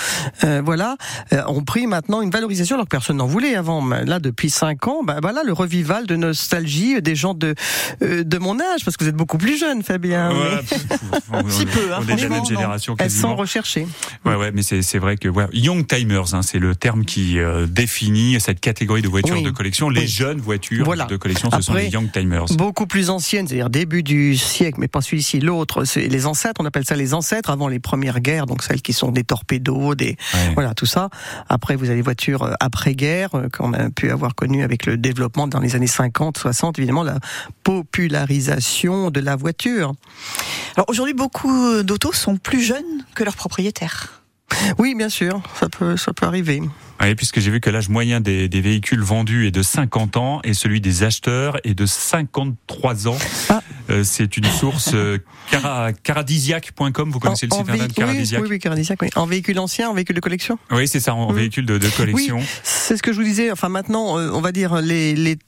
euh, 0.42 0.60
voilà, 0.64 0.96
euh, 1.32 1.42
ont 1.46 1.62
pris 1.62 1.86
maintenant 1.86 2.20
une 2.20 2.30
valorisation 2.30 2.74
alors 2.74 2.86
que 2.86 2.90
personne 2.90 3.18
n'en 3.18 3.26
voulait 3.28 3.54
avant. 3.54 3.80
Mais 3.80 4.04
Là, 4.04 4.18
depuis 4.18 4.50
5 4.50 4.88
ans, 4.88 5.02
bah, 5.04 5.18
voilà 5.22 5.44
le 5.44 5.52
revival 5.52 6.06
de 6.08 6.16
nostalgie 6.16 7.00
des 7.00 7.14
gens 7.14 7.34
de 7.34 7.54
euh, 8.02 8.24
de 8.24 8.38
mon 8.38 8.58
âge, 8.58 8.84
parce 8.84 8.96
que 8.96 9.04
vous 9.04 9.10
êtes 9.10 9.16
beaucoup 9.16 9.38
plus 9.38 9.56
jeune, 9.56 9.84
Fabien. 9.84 10.30
Ouais, 10.32 10.38
mais 11.30 11.38
on, 11.44 11.48
Si 11.48 11.64
peu, 11.66 11.92
hein, 11.94 11.98
on 12.00 12.08
est 12.08 12.16
de 12.16 12.22
la 12.22 12.28
même 12.28 12.44
génération 12.44 12.96
Elles 12.98 13.10
sont 13.12 13.36
recherchées. 13.36 13.86
Ouais, 14.24 14.34
ouais, 14.34 14.50
mais 14.52 14.62
c'est 14.62 14.82
c'est 14.82 14.98
vrai 14.98 15.16
que 15.16 15.28
ouais, 15.28 15.46
Young 15.52 15.86
Timers, 15.86 16.34
hein, 16.34 16.42
c'est 16.42 16.58
le 16.58 16.74
terme 16.74 17.04
qui 17.04 17.38
euh, 17.38 17.66
définit 17.68 18.40
cette 18.40 18.58
catégorie 18.58 19.02
de 19.02 19.08
voitures 19.08 19.36
Oui. 19.36 19.42
de 19.44 19.50
collection. 19.50 19.88
Les 19.90 20.00
Oui. 20.02 20.06
jeunes 20.08 20.40
voitures 20.40 20.84
Voilà. 20.84 21.04
de 21.04 21.16
collection, 21.16 21.48
ce 21.56 21.62
sont 21.62 21.74
les 21.74 21.88
Young 21.88 22.10
Timers. 22.10 22.46
Beaucoup 22.56 22.86
plus 22.86 23.10
anciennes, 23.10 23.46
c'est-à-dire 23.46 23.70
début 23.70 24.02
du 24.02 24.36
siècle, 24.36 24.78
mais 24.80 24.88
pas 24.88 25.00
celui-ci, 25.00 25.40
l'autre, 25.40 25.84
c'est 25.84 26.08
les 26.08 26.26
ancêtres, 26.26 26.60
on 26.60 26.66
appelle 26.66 26.84
ça 26.84 26.96
les 26.96 27.14
ancêtres 27.14 27.50
avant 27.50 27.68
les 27.68 27.78
premières 27.78 28.20
guerres, 28.20 28.46
donc 28.46 28.62
celles 28.62 28.82
qui 28.82 28.92
sont 28.92 29.10
des 29.10 29.24
torpédos, 29.24 29.94
des 29.94 30.16
Ouais. 30.34 30.54
voilà 30.54 30.74
tout 30.74 30.86
ça. 30.86 31.08
Après, 31.48 31.76
vous 31.76 31.86
avez 31.86 31.96
les 31.96 32.02
voitures 32.02 32.42
euh, 32.44 32.52
après-guerre 32.60 33.30
euh, 33.34 33.48
qu'on 33.48 33.72
a 33.72 33.90
pu 33.90 34.10
avoir 34.10 34.34
connues 34.34 34.62
avec 34.62 34.86
le 34.86 34.96
développement 34.96 35.46
dans 35.46 35.60
les 35.60 35.74
années 35.74 35.86
50, 35.86 36.38
60, 36.38 36.78
évidemment 36.78 37.02
la 37.02 37.18
popularisation 37.64 39.10
de 39.10 39.20
la 39.20 39.36
voiture. 39.36 39.92
Alors 40.76 40.86
aujourd'hui, 40.88 41.14
beaucoup 41.14 41.82
d'autos 41.82 42.12
sont 42.12 42.36
plus 42.36 42.60
jeunes 42.62 43.04
que 43.14 43.24
leurs 43.24 43.36
propriétaires. 43.36 44.21
Oui, 44.78 44.94
bien 44.94 45.08
sûr, 45.08 45.42
ça 45.58 45.68
peut 45.68 45.96
ça 45.96 46.12
peut 46.12 46.26
arriver. 46.26 46.62
Oui, 47.00 47.14
puisque 47.14 47.40
j'ai 47.40 47.50
vu 47.50 47.60
que 47.60 47.70
l'âge 47.70 47.88
moyen 47.88 48.20
des, 48.20 48.48
des 48.48 48.60
véhicules 48.60 49.02
vendus 49.02 49.46
est 49.46 49.50
de 49.50 49.62
50 49.62 50.16
ans 50.16 50.40
et 50.44 50.54
celui 50.54 50.80
des 50.80 51.02
acheteurs 51.02 51.56
est 51.64 51.74
de 51.74 51.86
53 51.86 53.08
ans. 53.08 53.18
Ah. 53.48 53.61
Euh, 53.90 54.04
c'est 54.04 54.36
une 54.36 54.44
source 54.44 54.90
euh, 54.94 55.18
cara- 55.50 55.92
caradisiaque.com. 55.92 57.10
Vous 57.10 57.18
connaissez 57.18 57.46
le 57.46 57.52
site 57.52 57.60
internet 57.60 57.82
véhi- 57.82 57.88
oui, 57.88 57.94
Caradisiaque 57.94 58.42
oui, 58.42 58.48
oui, 58.50 58.58
Caradisiaque, 58.58 58.98
oui. 59.02 59.08
En 59.16 59.26
véhicule 59.26 59.58
ancien, 59.58 59.88
en 59.90 59.94
véhicule 59.94 60.16
de 60.16 60.20
collection 60.20 60.58
Oui, 60.70 60.88
c'est 60.88 61.00
ça, 61.00 61.14
en 61.14 61.32
Mm. 61.32 61.36
véhicule 61.36 61.66
de, 61.66 61.78
de 61.78 61.88
collection. 61.88 62.38
Oui, 62.38 62.44
c'est 62.62 62.96
ce 62.96 63.02
que 63.02 63.12
je 63.12 63.18
vous 63.18 63.24
disais. 63.24 63.50
Enfin, 63.50 63.68
maintenant, 63.68 64.18
euh, 64.18 64.30
on 64.32 64.40
va 64.40 64.52
dire 64.52 64.76
les, 64.80 65.14
les, 65.14 65.38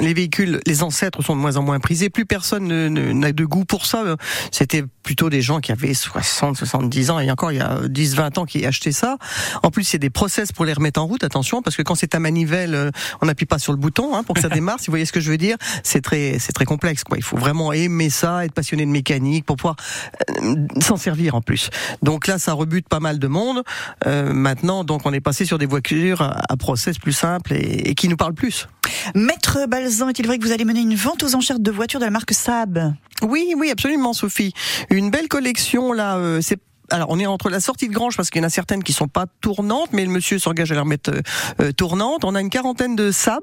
les 0.00 0.14
véhicules, 0.14 0.60
les 0.66 0.82
ancêtres 0.82 1.22
sont 1.22 1.34
de 1.36 1.40
moins 1.40 1.56
en 1.56 1.62
moins 1.62 1.80
prisés. 1.80 2.10
Plus 2.10 2.26
personne 2.26 2.64
ne- 2.66 2.88
ne- 2.88 3.12
n'a 3.12 3.32
de 3.32 3.44
goût 3.44 3.64
pour 3.64 3.86
ça. 3.86 4.04
C'était 4.50 4.84
plutôt 5.02 5.30
des 5.30 5.42
gens 5.42 5.60
qui 5.60 5.72
avaient 5.72 5.94
60, 5.94 6.56
70 6.56 7.10
ans 7.10 7.20
et 7.20 7.30
encore 7.30 7.52
il 7.52 7.58
y 7.58 7.60
a 7.60 7.80
10, 7.88 8.14
20 8.16 8.38
ans 8.38 8.44
qui 8.46 8.64
achetaient 8.64 8.92
ça. 8.92 9.18
En 9.62 9.70
plus, 9.70 9.84
c'est 9.84 9.98
des 9.98 10.10
process 10.10 10.52
pour 10.52 10.64
les 10.64 10.72
remettre 10.72 11.00
en 11.00 11.06
route. 11.06 11.24
Attention, 11.24 11.62
parce 11.62 11.76
que 11.76 11.82
quand 11.82 11.94
c'est 11.94 12.14
à 12.14 12.18
manivelle, 12.18 12.90
on 13.20 13.26
n'appuie 13.26 13.46
pas 13.46 13.58
sur 13.58 13.72
le 13.72 13.78
bouton 13.78 14.14
hein, 14.16 14.22
pour 14.24 14.34
que 14.34 14.40
ça 14.40 14.48
démarre. 14.50 14.80
si 14.80 14.86
vous 14.86 14.92
voyez 14.92 15.04
ce 15.06 15.12
que 15.12 15.20
je 15.20 15.30
veux 15.30 15.36
dire, 15.38 15.56
c'est 15.82 16.00
très, 16.00 16.38
c'est 16.38 16.52
très 16.52 16.64
complexe. 16.64 17.04
Quoi. 17.04 17.16
Il 17.18 17.22
faut 17.24 17.36
vraiment 17.36 17.72
aimer 17.84 18.10
ça, 18.10 18.44
être 18.44 18.52
passionné 18.52 18.84
de 18.84 18.90
mécanique 18.90 19.44
pour 19.46 19.56
pouvoir 19.56 19.76
euh, 20.42 20.56
s'en 20.80 20.96
servir 20.96 21.34
en 21.34 21.40
plus. 21.40 21.70
Donc 22.02 22.26
là, 22.26 22.38
ça 22.38 22.52
rebute 22.52 22.88
pas 22.88 23.00
mal 23.00 23.18
de 23.18 23.26
monde. 23.26 23.62
Euh, 24.06 24.32
maintenant, 24.32 24.84
donc 24.84 25.02
on 25.04 25.12
est 25.12 25.20
passé 25.20 25.44
sur 25.44 25.58
des 25.58 25.66
voitures 25.66 26.22
à, 26.22 26.40
à 26.48 26.56
process 26.56 26.98
plus 26.98 27.12
simples 27.12 27.52
et, 27.54 27.90
et 27.90 27.94
qui 27.94 28.08
nous 28.08 28.16
parlent 28.16 28.34
plus. 28.34 28.68
Maître 29.14 29.66
Balzan, 29.68 30.08
est-il 30.08 30.26
vrai 30.26 30.38
que 30.38 30.44
vous 30.44 30.52
allez 30.52 30.64
mener 30.64 30.80
une 30.80 30.94
vente 30.94 31.22
aux 31.22 31.34
enchères 31.34 31.58
de 31.60 31.70
voitures 31.70 32.00
de 32.00 32.04
la 32.04 32.10
marque 32.10 32.32
Saab 32.32 32.94
Oui, 33.22 33.54
oui, 33.56 33.70
absolument, 33.70 34.12
Sophie. 34.12 34.52
Une 34.90 35.10
belle 35.10 35.28
collection 35.28 35.92
là. 35.92 36.16
euh, 36.16 36.40
c'est 36.40 36.58
alors, 36.90 37.08
on 37.10 37.18
est 37.18 37.26
entre 37.26 37.50
la 37.50 37.60
sortie 37.60 37.88
de 37.88 37.94
Grange 37.94 38.16
parce 38.16 38.30
qu'il 38.30 38.40
y 38.40 38.44
en 38.44 38.46
a 38.46 38.50
certaines 38.50 38.82
qui 38.82 38.92
sont 38.92 39.08
pas 39.08 39.26
tournantes, 39.40 39.88
mais 39.92 40.04
le 40.04 40.10
monsieur 40.10 40.38
s'engage 40.38 40.70
à 40.70 40.74
les 40.74 40.80
remettre 40.80 41.10
euh, 41.10 41.20
euh, 41.60 41.72
tournantes. 41.72 42.24
On 42.24 42.34
a 42.34 42.40
une 42.40 42.50
quarantaine 42.50 42.94
de 42.96 43.10
Saab, 43.10 43.42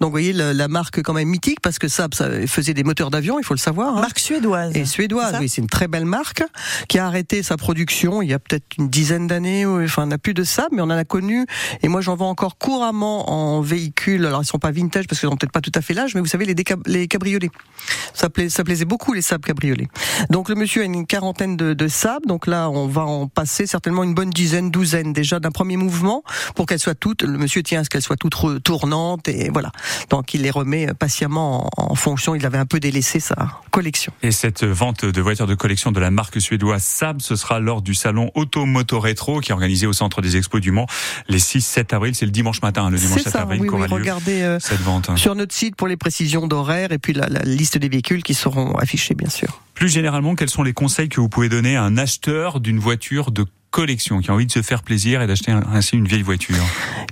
donc 0.00 0.08
vous 0.08 0.10
voyez 0.10 0.32
la, 0.32 0.52
la 0.52 0.68
marque 0.68 1.02
quand 1.02 1.12
même 1.14 1.28
mythique 1.28 1.60
parce 1.60 1.78
que 1.78 1.88
Saab 1.88 2.14
ça 2.14 2.28
faisait 2.46 2.74
des 2.74 2.84
moteurs 2.84 3.10
d'avion, 3.10 3.38
il 3.38 3.44
faut 3.44 3.54
le 3.54 3.58
savoir. 3.58 3.96
hein. 3.96 4.00
Marque 4.00 4.18
suédoise. 4.18 4.76
Et 4.76 4.84
suédoise, 4.84 5.36
oui, 5.40 5.48
c'est 5.48 5.60
une 5.62 5.68
très 5.68 5.88
belle 5.88 6.04
marque 6.04 6.42
qui 6.88 6.98
a 6.98 7.06
arrêté 7.06 7.42
sa 7.42 7.56
production 7.56 8.22
il 8.22 8.28
y 8.28 8.34
a 8.34 8.38
peut-être 8.38 8.64
une 8.78 8.88
dizaine 8.88 9.26
d'années. 9.26 9.64
Enfin, 9.66 10.04
on 10.04 10.06
n'a 10.06 10.18
plus 10.18 10.34
de 10.34 10.44
ça, 10.44 10.66
mais 10.72 10.80
on 10.80 10.84
en 10.84 10.90
a 10.90 11.04
connu. 11.04 11.46
Et 11.82 11.88
moi, 11.88 12.00
j'en 12.00 12.14
vends 12.16 12.28
encore 12.30 12.58
couramment 12.58 13.30
en 13.30 13.60
véhicule. 13.60 14.26
Alors, 14.26 14.42
ils 14.42 14.46
sont 14.46 14.58
pas 14.58 14.70
vintage 14.70 15.06
parce 15.06 15.20
qu'ils 15.20 15.28
n'ont 15.28 15.36
peut-être 15.36 15.52
pas 15.52 15.60
tout 15.60 15.72
à 15.74 15.80
fait 15.80 15.94
l'âge, 15.94 16.14
mais 16.14 16.20
vous 16.20 16.26
savez, 16.26 16.44
les, 16.44 16.54
les 16.86 17.08
cabriolets. 17.08 17.50
Ça, 18.14 18.28
pla- 18.28 18.48
ça 18.50 18.64
plaisait 18.64 18.84
beaucoup, 18.84 19.12
les 19.12 19.22
Saab 19.22 19.42
cabriolets. 19.42 19.88
Donc, 20.30 20.48
le 20.48 20.54
monsieur 20.54 20.82
a 20.82 20.84
une 20.84 21.06
quarantaine 21.06 21.56
de, 21.56 21.74
de 21.74 21.88
Saab. 21.88 22.26
Donc 22.26 22.46
là, 22.46 22.68
on 22.70 22.81
va 22.86 23.02
en 23.02 23.26
passer 23.26 23.66
certainement 23.66 24.04
une 24.04 24.14
bonne 24.14 24.30
dizaine, 24.30 24.70
douzaine 24.70 25.12
déjà 25.12 25.40
d'un 25.40 25.50
premier 25.50 25.76
mouvement 25.76 26.22
pour 26.54 26.66
qu'elles 26.66 26.78
soient 26.78 26.94
toutes, 26.94 27.22
le 27.22 27.38
monsieur 27.38 27.62
tient 27.62 27.80
à 27.80 27.84
ce 27.84 27.90
qu'elles 27.90 28.02
soient 28.02 28.16
toutes 28.16 28.62
tournantes 28.62 29.28
et 29.28 29.50
voilà. 29.50 29.72
Donc, 30.10 30.34
il 30.34 30.42
les 30.42 30.50
remet 30.50 30.88
patiemment 30.98 31.68
en, 31.76 31.92
en 31.92 31.94
fonction. 31.94 32.34
Il 32.34 32.44
avait 32.46 32.58
un 32.58 32.66
peu 32.66 32.80
délaissé 32.80 33.20
sa 33.20 33.60
collection. 33.70 34.12
Et 34.22 34.32
cette 34.32 34.64
vente 34.64 35.04
de 35.04 35.20
voitures 35.20 35.46
de 35.46 35.54
collection 35.54 35.92
de 35.92 36.00
la 36.00 36.10
marque 36.10 36.40
suédoise 36.40 36.82
Saab, 36.82 37.20
ce 37.20 37.36
sera 37.36 37.60
lors 37.60 37.82
du 37.82 37.94
salon 37.94 38.30
Automoto 38.34 39.00
Rétro 39.00 39.40
qui 39.40 39.50
est 39.50 39.54
organisé 39.54 39.86
au 39.86 39.92
centre 39.92 40.20
des 40.20 40.36
expos 40.36 40.60
du 40.60 40.72
Mans 40.72 40.86
les 41.28 41.38
6-7 41.38 41.94
avril. 41.94 42.14
C'est 42.14 42.26
le 42.26 42.32
dimanche 42.32 42.62
matin, 42.62 42.84
hein, 42.84 42.90
le 42.90 42.98
dimanche 42.98 43.18
C'est 43.18 43.24
7 43.24 43.32
ça, 43.32 43.42
avril 43.42 43.60
oui, 43.60 43.68
oui, 43.70 43.86
regardez 43.88 44.42
euh, 44.42 44.58
cette 44.60 44.80
vente. 44.80 45.16
sur 45.16 45.34
notre 45.34 45.54
site 45.54 45.76
pour 45.76 45.88
les 45.88 45.96
précisions 45.96 46.46
d'horaire 46.46 46.92
et 46.92 46.98
puis 46.98 47.12
la, 47.12 47.28
la 47.28 47.42
liste 47.42 47.78
des 47.78 47.88
véhicules 47.88 48.22
qui 48.22 48.34
seront 48.34 48.74
affichés, 48.76 49.14
bien 49.14 49.30
sûr. 49.30 49.60
Plus 49.82 49.88
généralement, 49.88 50.36
quels 50.36 50.48
sont 50.48 50.62
les 50.62 50.74
conseils 50.74 51.08
que 51.08 51.20
vous 51.20 51.28
pouvez 51.28 51.48
donner 51.48 51.74
à 51.74 51.82
un 51.82 51.98
acheteur 51.98 52.60
d'une 52.60 52.78
voiture 52.78 53.32
de 53.32 53.44
collection 53.72 54.20
qui 54.20 54.30
a 54.30 54.34
envie 54.34 54.46
de 54.46 54.52
se 54.52 54.62
faire 54.62 54.82
plaisir 54.82 55.20
et 55.22 55.26
d'acheter 55.26 55.50
ainsi 55.72 55.96
une 55.96 56.06
vieille 56.06 56.22
voiture 56.22 56.62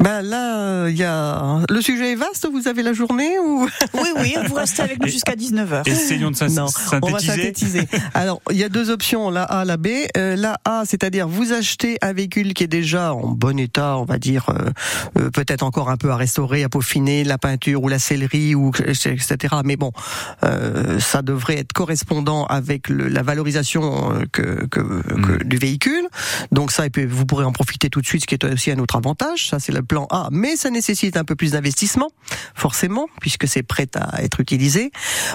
Ben 0.01 0.23
là, 0.23 0.59
euh, 0.61 0.89
il 0.91 0.97
y 0.97 1.03
a 1.05 1.61
le 1.69 1.81
sujet 1.81 2.13
est 2.13 2.17
vaste. 2.17 2.47
Vous 2.53 2.69
avez 2.69 2.83
la 2.83 2.93
journée 2.93 3.39
ou? 3.45 3.67
Oui, 3.95 4.09
oui, 4.21 4.35
vous 4.47 4.55
restez 4.55 4.83
avec 4.83 5.01
nous 5.03 5.09
jusqu'à 5.09 5.35
19h. 5.35 5.89
Essayons 5.89 6.31
de 6.31 6.37
non 6.55 6.67
On 7.03 7.11
va 7.11 7.19
synthétiser. 7.19 7.81
synthétiser. 7.81 7.89
Alors, 8.15 8.41
il 8.51 8.57
y 8.59 8.65
a 8.65 8.69
deux 8.69 8.91
options, 8.91 9.31
la 9.31 9.43
A, 9.45 9.65
la 9.65 9.77
B. 9.77 9.89
Euh, 10.17 10.37
la 10.37 10.59
A, 10.65 10.83
c'est-à-dire 10.87 11.27
vous 11.29 11.53
achetez 11.53 11.97
un 12.03 12.13
véhicule 12.13 12.55
qui 12.55 12.65
est 12.65 12.69
déjà 12.69 13.15
en 13.15 13.29
bon 13.29 13.59
état, 13.59 13.97
on 13.99 14.05
va 14.05 14.19
dire, 14.19 14.51
euh, 14.51 14.71
euh, 15.19 15.31
peut-être 15.31 15.63
encore 15.63 15.91
un 15.91 15.97
peu 15.97 16.11
à 16.11 16.17
restaurer, 16.17 16.63
à 16.63 16.69
peaufiner, 16.69 17.25
la 17.25 17.39
peinture 17.39 17.83
ou 17.83 17.89
la 17.89 17.99
sellerie 17.99 18.55
ou 18.55 18.71
etc. 18.77 19.55
Mais 19.65 19.77
bon, 19.77 19.93
euh, 20.45 20.99
ça 21.01 21.23
devrait 21.23 21.59
être 21.59 21.73
correspondant 21.73 22.45
avec 22.47 22.89
le- 22.89 23.09
la 23.09 23.23
valorisation 23.23 24.13
euh, 24.13 24.25
que, 24.33 24.67
que, 24.67 24.81
que- 24.81 25.45
du 25.45 25.57
véhicule. 25.57 26.07
Donc 26.53 26.73
ça, 26.73 26.87
et 26.87 26.91
puis 26.91 27.07
vous 27.07 27.27
pourrez 27.27 27.45
en 27.45 27.53
profiter 27.53 27.91
tout 27.91 28.01
de 28.01 28.07
suite, 28.07 28.23
ce 28.23 28.27
qui 28.27 28.35
est 28.35 28.45
aussi 28.45 28.71
un 28.71 28.79
autre 28.79 28.97
avantage. 28.97 29.49
Ça, 29.49 29.59
c'est 29.59 29.73
le 29.73 29.83
plan 29.83 30.07
A. 30.11 30.29
Mais 30.33 30.57
ça 30.57 30.71
nécessite 30.71 31.17
un 31.17 31.25
peu 31.25 31.37
plus 31.37 31.53
d'investissement, 31.53 32.11
forcément, 32.55 33.07
puisque 33.21 33.47
c'est 33.47 33.63
prêt 33.63 33.89
à 33.95 34.23
être 34.23 34.41
utilisé. 34.41 34.91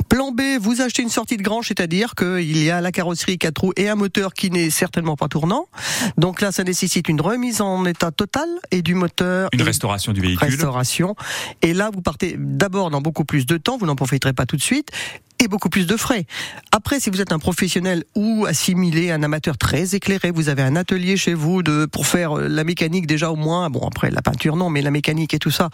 Plan 0.09 0.31
B, 0.31 0.41
vous 0.59 0.81
achetez 0.81 1.01
une 1.01 1.09
sortie 1.09 1.37
de 1.37 1.43
grange, 1.43 1.67
c'est-à-dire 1.67 2.15
qu'il 2.15 2.63
y 2.63 2.69
a 2.69 2.81
la 2.81 2.91
carrosserie 2.91 3.37
4 3.37 3.57
roues 3.59 3.73
et 3.77 3.89
un 3.89 3.95
moteur 3.95 4.33
qui 4.33 4.49
n'est 4.49 4.69
certainement 4.69 5.15
pas 5.15 5.27
tournant. 5.27 5.67
Donc 6.17 6.41
là, 6.41 6.51
ça 6.51 6.63
nécessite 6.63 7.09
une 7.09 7.21
remise 7.21 7.61
en 7.61 7.85
état 7.85 8.11
total 8.11 8.47
et 8.71 8.81
du 8.81 8.95
moteur. 8.95 9.49
Une 9.53 9.61
restauration 9.61 10.13
du 10.13 10.21
véhicule. 10.21 10.49
restauration. 10.49 11.15
Et 11.61 11.73
là, 11.73 11.89
vous 11.93 12.01
partez 12.01 12.35
d'abord 12.37 12.89
dans 12.89 13.01
beaucoup 13.01 13.25
plus 13.25 13.45
de 13.45 13.57
temps, 13.57 13.77
vous 13.77 13.85
n'en 13.85 13.95
profiterez 13.95 14.33
pas 14.33 14.45
tout 14.45 14.57
de 14.57 14.61
suite, 14.61 14.91
et 15.45 15.47
beaucoup 15.47 15.69
plus 15.69 15.87
de 15.87 15.95
frais. 15.95 16.25
Après, 16.71 16.99
si 16.99 17.09
vous 17.09 17.21
êtes 17.21 17.31
un 17.31 17.39
professionnel 17.39 18.03
ou 18.15 18.45
assimilé, 18.45 19.11
un 19.11 19.23
amateur 19.23 19.57
très 19.57 19.95
éclairé, 19.95 20.31
vous 20.31 20.49
avez 20.49 20.63
un 20.63 20.75
atelier 20.75 21.17
chez 21.17 21.33
vous 21.33 21.63
de 21.63 21.85
pour 21.85 22.07
faire 22.07 22.37
euh, 22.37 22.47
la 22.47 22.63
mécanique 22.63 23.07
déjà 23.07 23.31
au 23.31 23.35
moins. 23.35 23.69
Bon, 23.69 23.87
après 23.87 24.11
la 24.11 24.21
peinture 24.21 24.55
non, 24.55 24.69
mais 24.69 24.81
la 24.81 24.91
mécanique 24.91 25.33
et 25.33 25.39
tout 25.39 25.51
ça, 25.51 25.69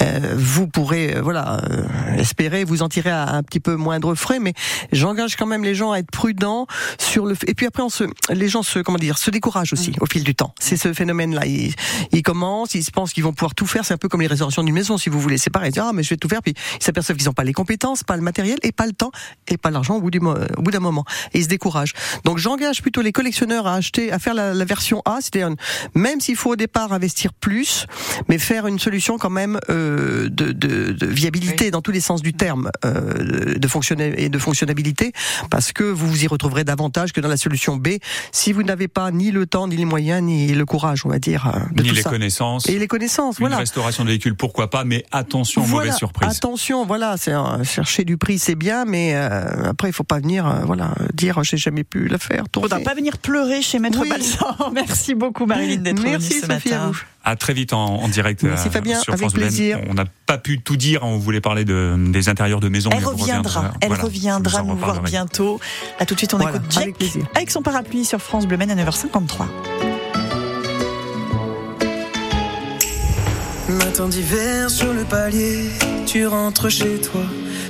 euh, 0.00 0.34
vous 0.36 0.66
pourrez 0.66 1.16
euh, 1.16 1.22
voilà 1.22 1.62
euh, 1.70 1.84
espérer 2.18 2.64
vous 2.64 2.82
en 2.82 2.88
tirer 2.88 3.10
à 3.10 3.34
un 3.34 3.42
petit 3.42 3.60
peu 3.60 3.76
moindre 3.76 4.14
frais, 4.14 4.40
mais 4.40 4.54
j'engage 4.92 5.36
quand 5.36 5.46
même 5.46 5.64
les 5.64 5.74
gens 5.74 5.92
à 5.92 5.98
être 5.98 6.10
prudents 6.10 6.66
sur 6.98 7.24
le. 7.26 7.36
Et 7.46 7.54
puis 7.54 7.66
après, 7.66 7.82
on 7.82 7.88
se, 7.88 8.04
les 8.30 8.48
gens 8.48 8.62
se, 8.62 8.80
comment 8.80 8.98
dire, 8.98 9.18
se 9.18 9.30
découragent 9.30 9.72
aussi 9.72 9.92
au 10.00 10.06
fil 10.06 10.24
du 10.24 10.34
temps. 10.34 10.52
C'est 10.58 10.76
ce 10.76 10.92
phénomène-là. 10.92 11.46
Ils, 11.46 11.74
ils 12.10 12.22
commencent, 12.22 12.74
ils 12.74 12.84
se 12.84 12.90
pensent 12.90 13.12
qu'ils 13.12 13.24
vont 13.24 13.32
pouvoir 13.32 13.54
tout 13.54 13.66
faire. 13.66 13.84
C'est 13.84 13.94
un 13.94 13.98
peu 13.98 14.08
comme 14.08 14.20
les 14.20 14.26
réservations 14.26 14.64
d'une 14.64 14.74
maison, 14.74 14.98
si 14.98 15.08
vous 15.08 15.20
voulez. 15.20 15.38
C'est 15.38 15.50
pareil. 15.50 15.70
Ils 15.70 15.74
disent, 15.74 15.82
ah, 15.86 15.92
mais 15.94 16.02
je 16.02 16.10
vais 16.10 16.16
tout 16.16 16.28
faire. 16.28 16.42
Puis 16.42 16.54
ils 16.80 16.84
s'aperçoivent 16.84 17.16
qu'ils 17.16 17.26
n'ont 17.26 17.32
pas 17.32 17.44
les 17.44 17.52
compétences, 17.52 18.02
pas 18.02 18.16
le 18.16 18.22
matériel, 18.22 18.58
et 18.62 18.72
pas 18.72 18.86
le 18.86 18.92
temps, 18.92 19.11
et 19.48 19.56
pas 19.56 19.70
l'argent 19.70 19.96
au 19.96 20.00
bout 20.00 20.10
d'un 20.10 20.80
moment. 20.80 21.04
Et 21.34 21.38
ils 21.38 21.44
se 21.44 21.48
découragent. 21.48 21.92
Donc 22.24 22.38
j'engage 22.38 22.82
plutôt 22.82 23.02
les 23.02 23.12
collectionneurs 23.12 23.66
à 23.66 23.74
acheter, 23.74 24.12
à 24.12 24.18
faire 24.18 24.34
la, 24.34 24.54
la 24.54 24.64
version 24.64 25.02
A, 25.04 25.18
c'est-à-dire 25.20 25.54
même 25.94 26.20
s'il 26.20 26.36
faut 26.36 26.50
au 26.50 26.56
départ 26.56 26.92
investir 26.92 27.32
plus, 27.32 27.86
mais 28.28 28.38
faire 28.38 28.66
une 28.66 28.78
solution 28.78 29.18
quand 29.18 29.30
même 29.30 29.58
euh, 29.70 30.28
de, 30.28 30.52
de, 30.52 30.92
de 30.92 31.06
viabilité 31.06 31.70
dans 31.70 31.82
tous 31.82 31.92
les 31.92 32.00
sens 32.00 32.22
du 32.22 32.32
terme, 32.34 32.70
euh, 32.84 33.58
de 33.58 33.68
fonctionner 33.68 34.14
et 34.22 34.28
de 34.28 34.38
fonctionnabilité, 34.38 35.12
parce 35.50 35.72
que 35.72 35.84
vous 35.84 36.08
vous 36.08 36.24
y 36.24 36.26
retrouverez 36.26 36.64
davantage 36.64 37.12
que 37.12 37.20
dans 37.20 37.28
la 37.28 37.36
solution 37.36 37.76
B 37.76 37.88
si 38.32 38.52
vous 38.52 38.62
n'avez 38.62 38.88
pas 38.88 39.10
ni 39.10 39.30
le 39.30 39.46
temps, 39.46 39.66
ni 39.68 39.76
les 39.76 39.84
moyens, 39.84 40.22
ni 40.22 40.48
le 40.48 40.64
courage, 40.66 41.04
on 41.04 41.08
va 41.08 41.18
dire, 41.18 41.46
euh, 41.48 41.58
de 41.74 41.82
Ni 41.82 41.88
tout 41.90 41.94
les 41.94 42.02
ça. 42.02 42.10
connaissances. 42.10 42.68
Et 42.68 42.78
les 42.78 42.88
connaissances, 42.88 43.38
Une 43.38 43.42
voilà. 43.46 43.56
restauration 43.58 44.04
de 44.04 44.08
véhicule, 44.08 44.34
pourquoi 44.34 44.70
pas, 44.70 44.84
mais 44.84 45.04
attention, 45.12 45.62
Voilà, 45.62 45.86
mauvaise 45.86 45.98
surprise. 45.98 46.28
Attention, 46.36 46.84
voilà, 46.86 47.16
c'est 47.18 47.32
chercher 47.64 48.04
du 48.04 48.16
prix, 48.16 48.38
c'est 48.38 48.54
bien, 48.54 48.84
mais 48.84 48.91
euh, 49.14 49.70
après 49.70 49.88
il 49.88 49.92
faut 49.92 50.04
pas 50.04 50.18
venir, 50.18 50.46
euh, 50.46 50.60
voilà, 50.64 50.94
dire 51.14 51.42
j'ai 51.42 51.56
jamais 51.56 51.84
pu 51.84 52.08
la 52.08 52.18
faire. 52.18 52.44
Faudra 52.54 52.68
tourner. 52.68 52.84
pas 52.84 52.94
venir 52.94 53.18
pleurer 53.18 53.62
chez 53.62 53.78
Maître 53.78 53.98
Oui. 54.00 54.08
Balsan. 54.08 54.56
Merci 54.74 55.14
beaucoup 55.14 55.46
Marilyn 55.46 55.78
d'être 55.82 55.98
venue 55.98 56.10
Merci 56.10 56.40
ce 56.40 56.46
Sophie, 56.46 56.72
à 56.72 56.86
vous. 56.86 56.98
À 57.24 57.36
très 57.36 57.52
vite 57.52 57.72
en, 57.72 57.84
en 57.84 58.08
direct. 58.08 58.42
Merci, 58.42 58.68
euh, 58.68 58.70
Fabien, 58.70 59.00
sur 59.00 59.12
avec 59.12 59.22
France 59.22 59.34
Bleu. 59.34 59.42
plaisir. 59.42 59.80
On 59.88 59.94
n'a 59.94 60.04
pas 60.26 60.38
pu 60.38 60.60
tout 60.60 60.76
dire. 60.76 61.02
On 61.04 61.18
voulait 61.18 61.40
parler 61.40 61.64
de, 61.64 61.96
des 62.10 62.28
intérieurs 62.28 62.60
de 62.60 62.68
maison. 62.68 62.90
Elle 62.92 63.00
mais 63.00 63.06
on 63.06 63.10
reviendra, 63.10 63.72
elle 63.80 63.88
Voilà, 63.88 64.02
reviendra 64.04 64.62
nous 64.62 64.76
voir 64.76 65.02
bientôt. 65.02 65.60
À 65.98 66.06
tout 66.06 66.14
de 66.14 66.20
suite, 66.20 66.34
on 66.34 66.38
Voilà, 66.38 66.56
écoute 66.56 66.66
Jack 66.70 66.94
avec 67.34 67.50
son 67.50 67.62
parapluie 67.62 68.04
sur 68.04 68.20
France 68.20 68.46
Bleu 68.46 68.58
à 68.60 68.66
9h53. 68.66 69.91
Matin 73.84 74.08
d'hiver 74.08 74.70
sur 74.70 74.92
le 74.92 75.04
palier, 75.04 75.68
tu 76.06 76.26
rentres 76.26 76.70
chez 76.70 77.00
toi. 77.00 77.22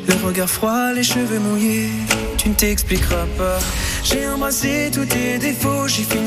Le 0.07 0.15
regard 0.27 0.49
froid, 0.49 0.93
les 0.93 1.03
cheveux 1.03 1.39
mouillés, 1.39 1.91
tu 2.37 2.51
ne 2.51 2.55
t'expliqueras 2.55 3.27
pas. 3.39 3.59
J'ai 4.05 4.27
embrassé 4.29 4.91
tous 4.93 5.07
tes 5.07 5.39
défauts, 5.39 5.89
j'ai 5.89 6.03
fini. 6.03 6.23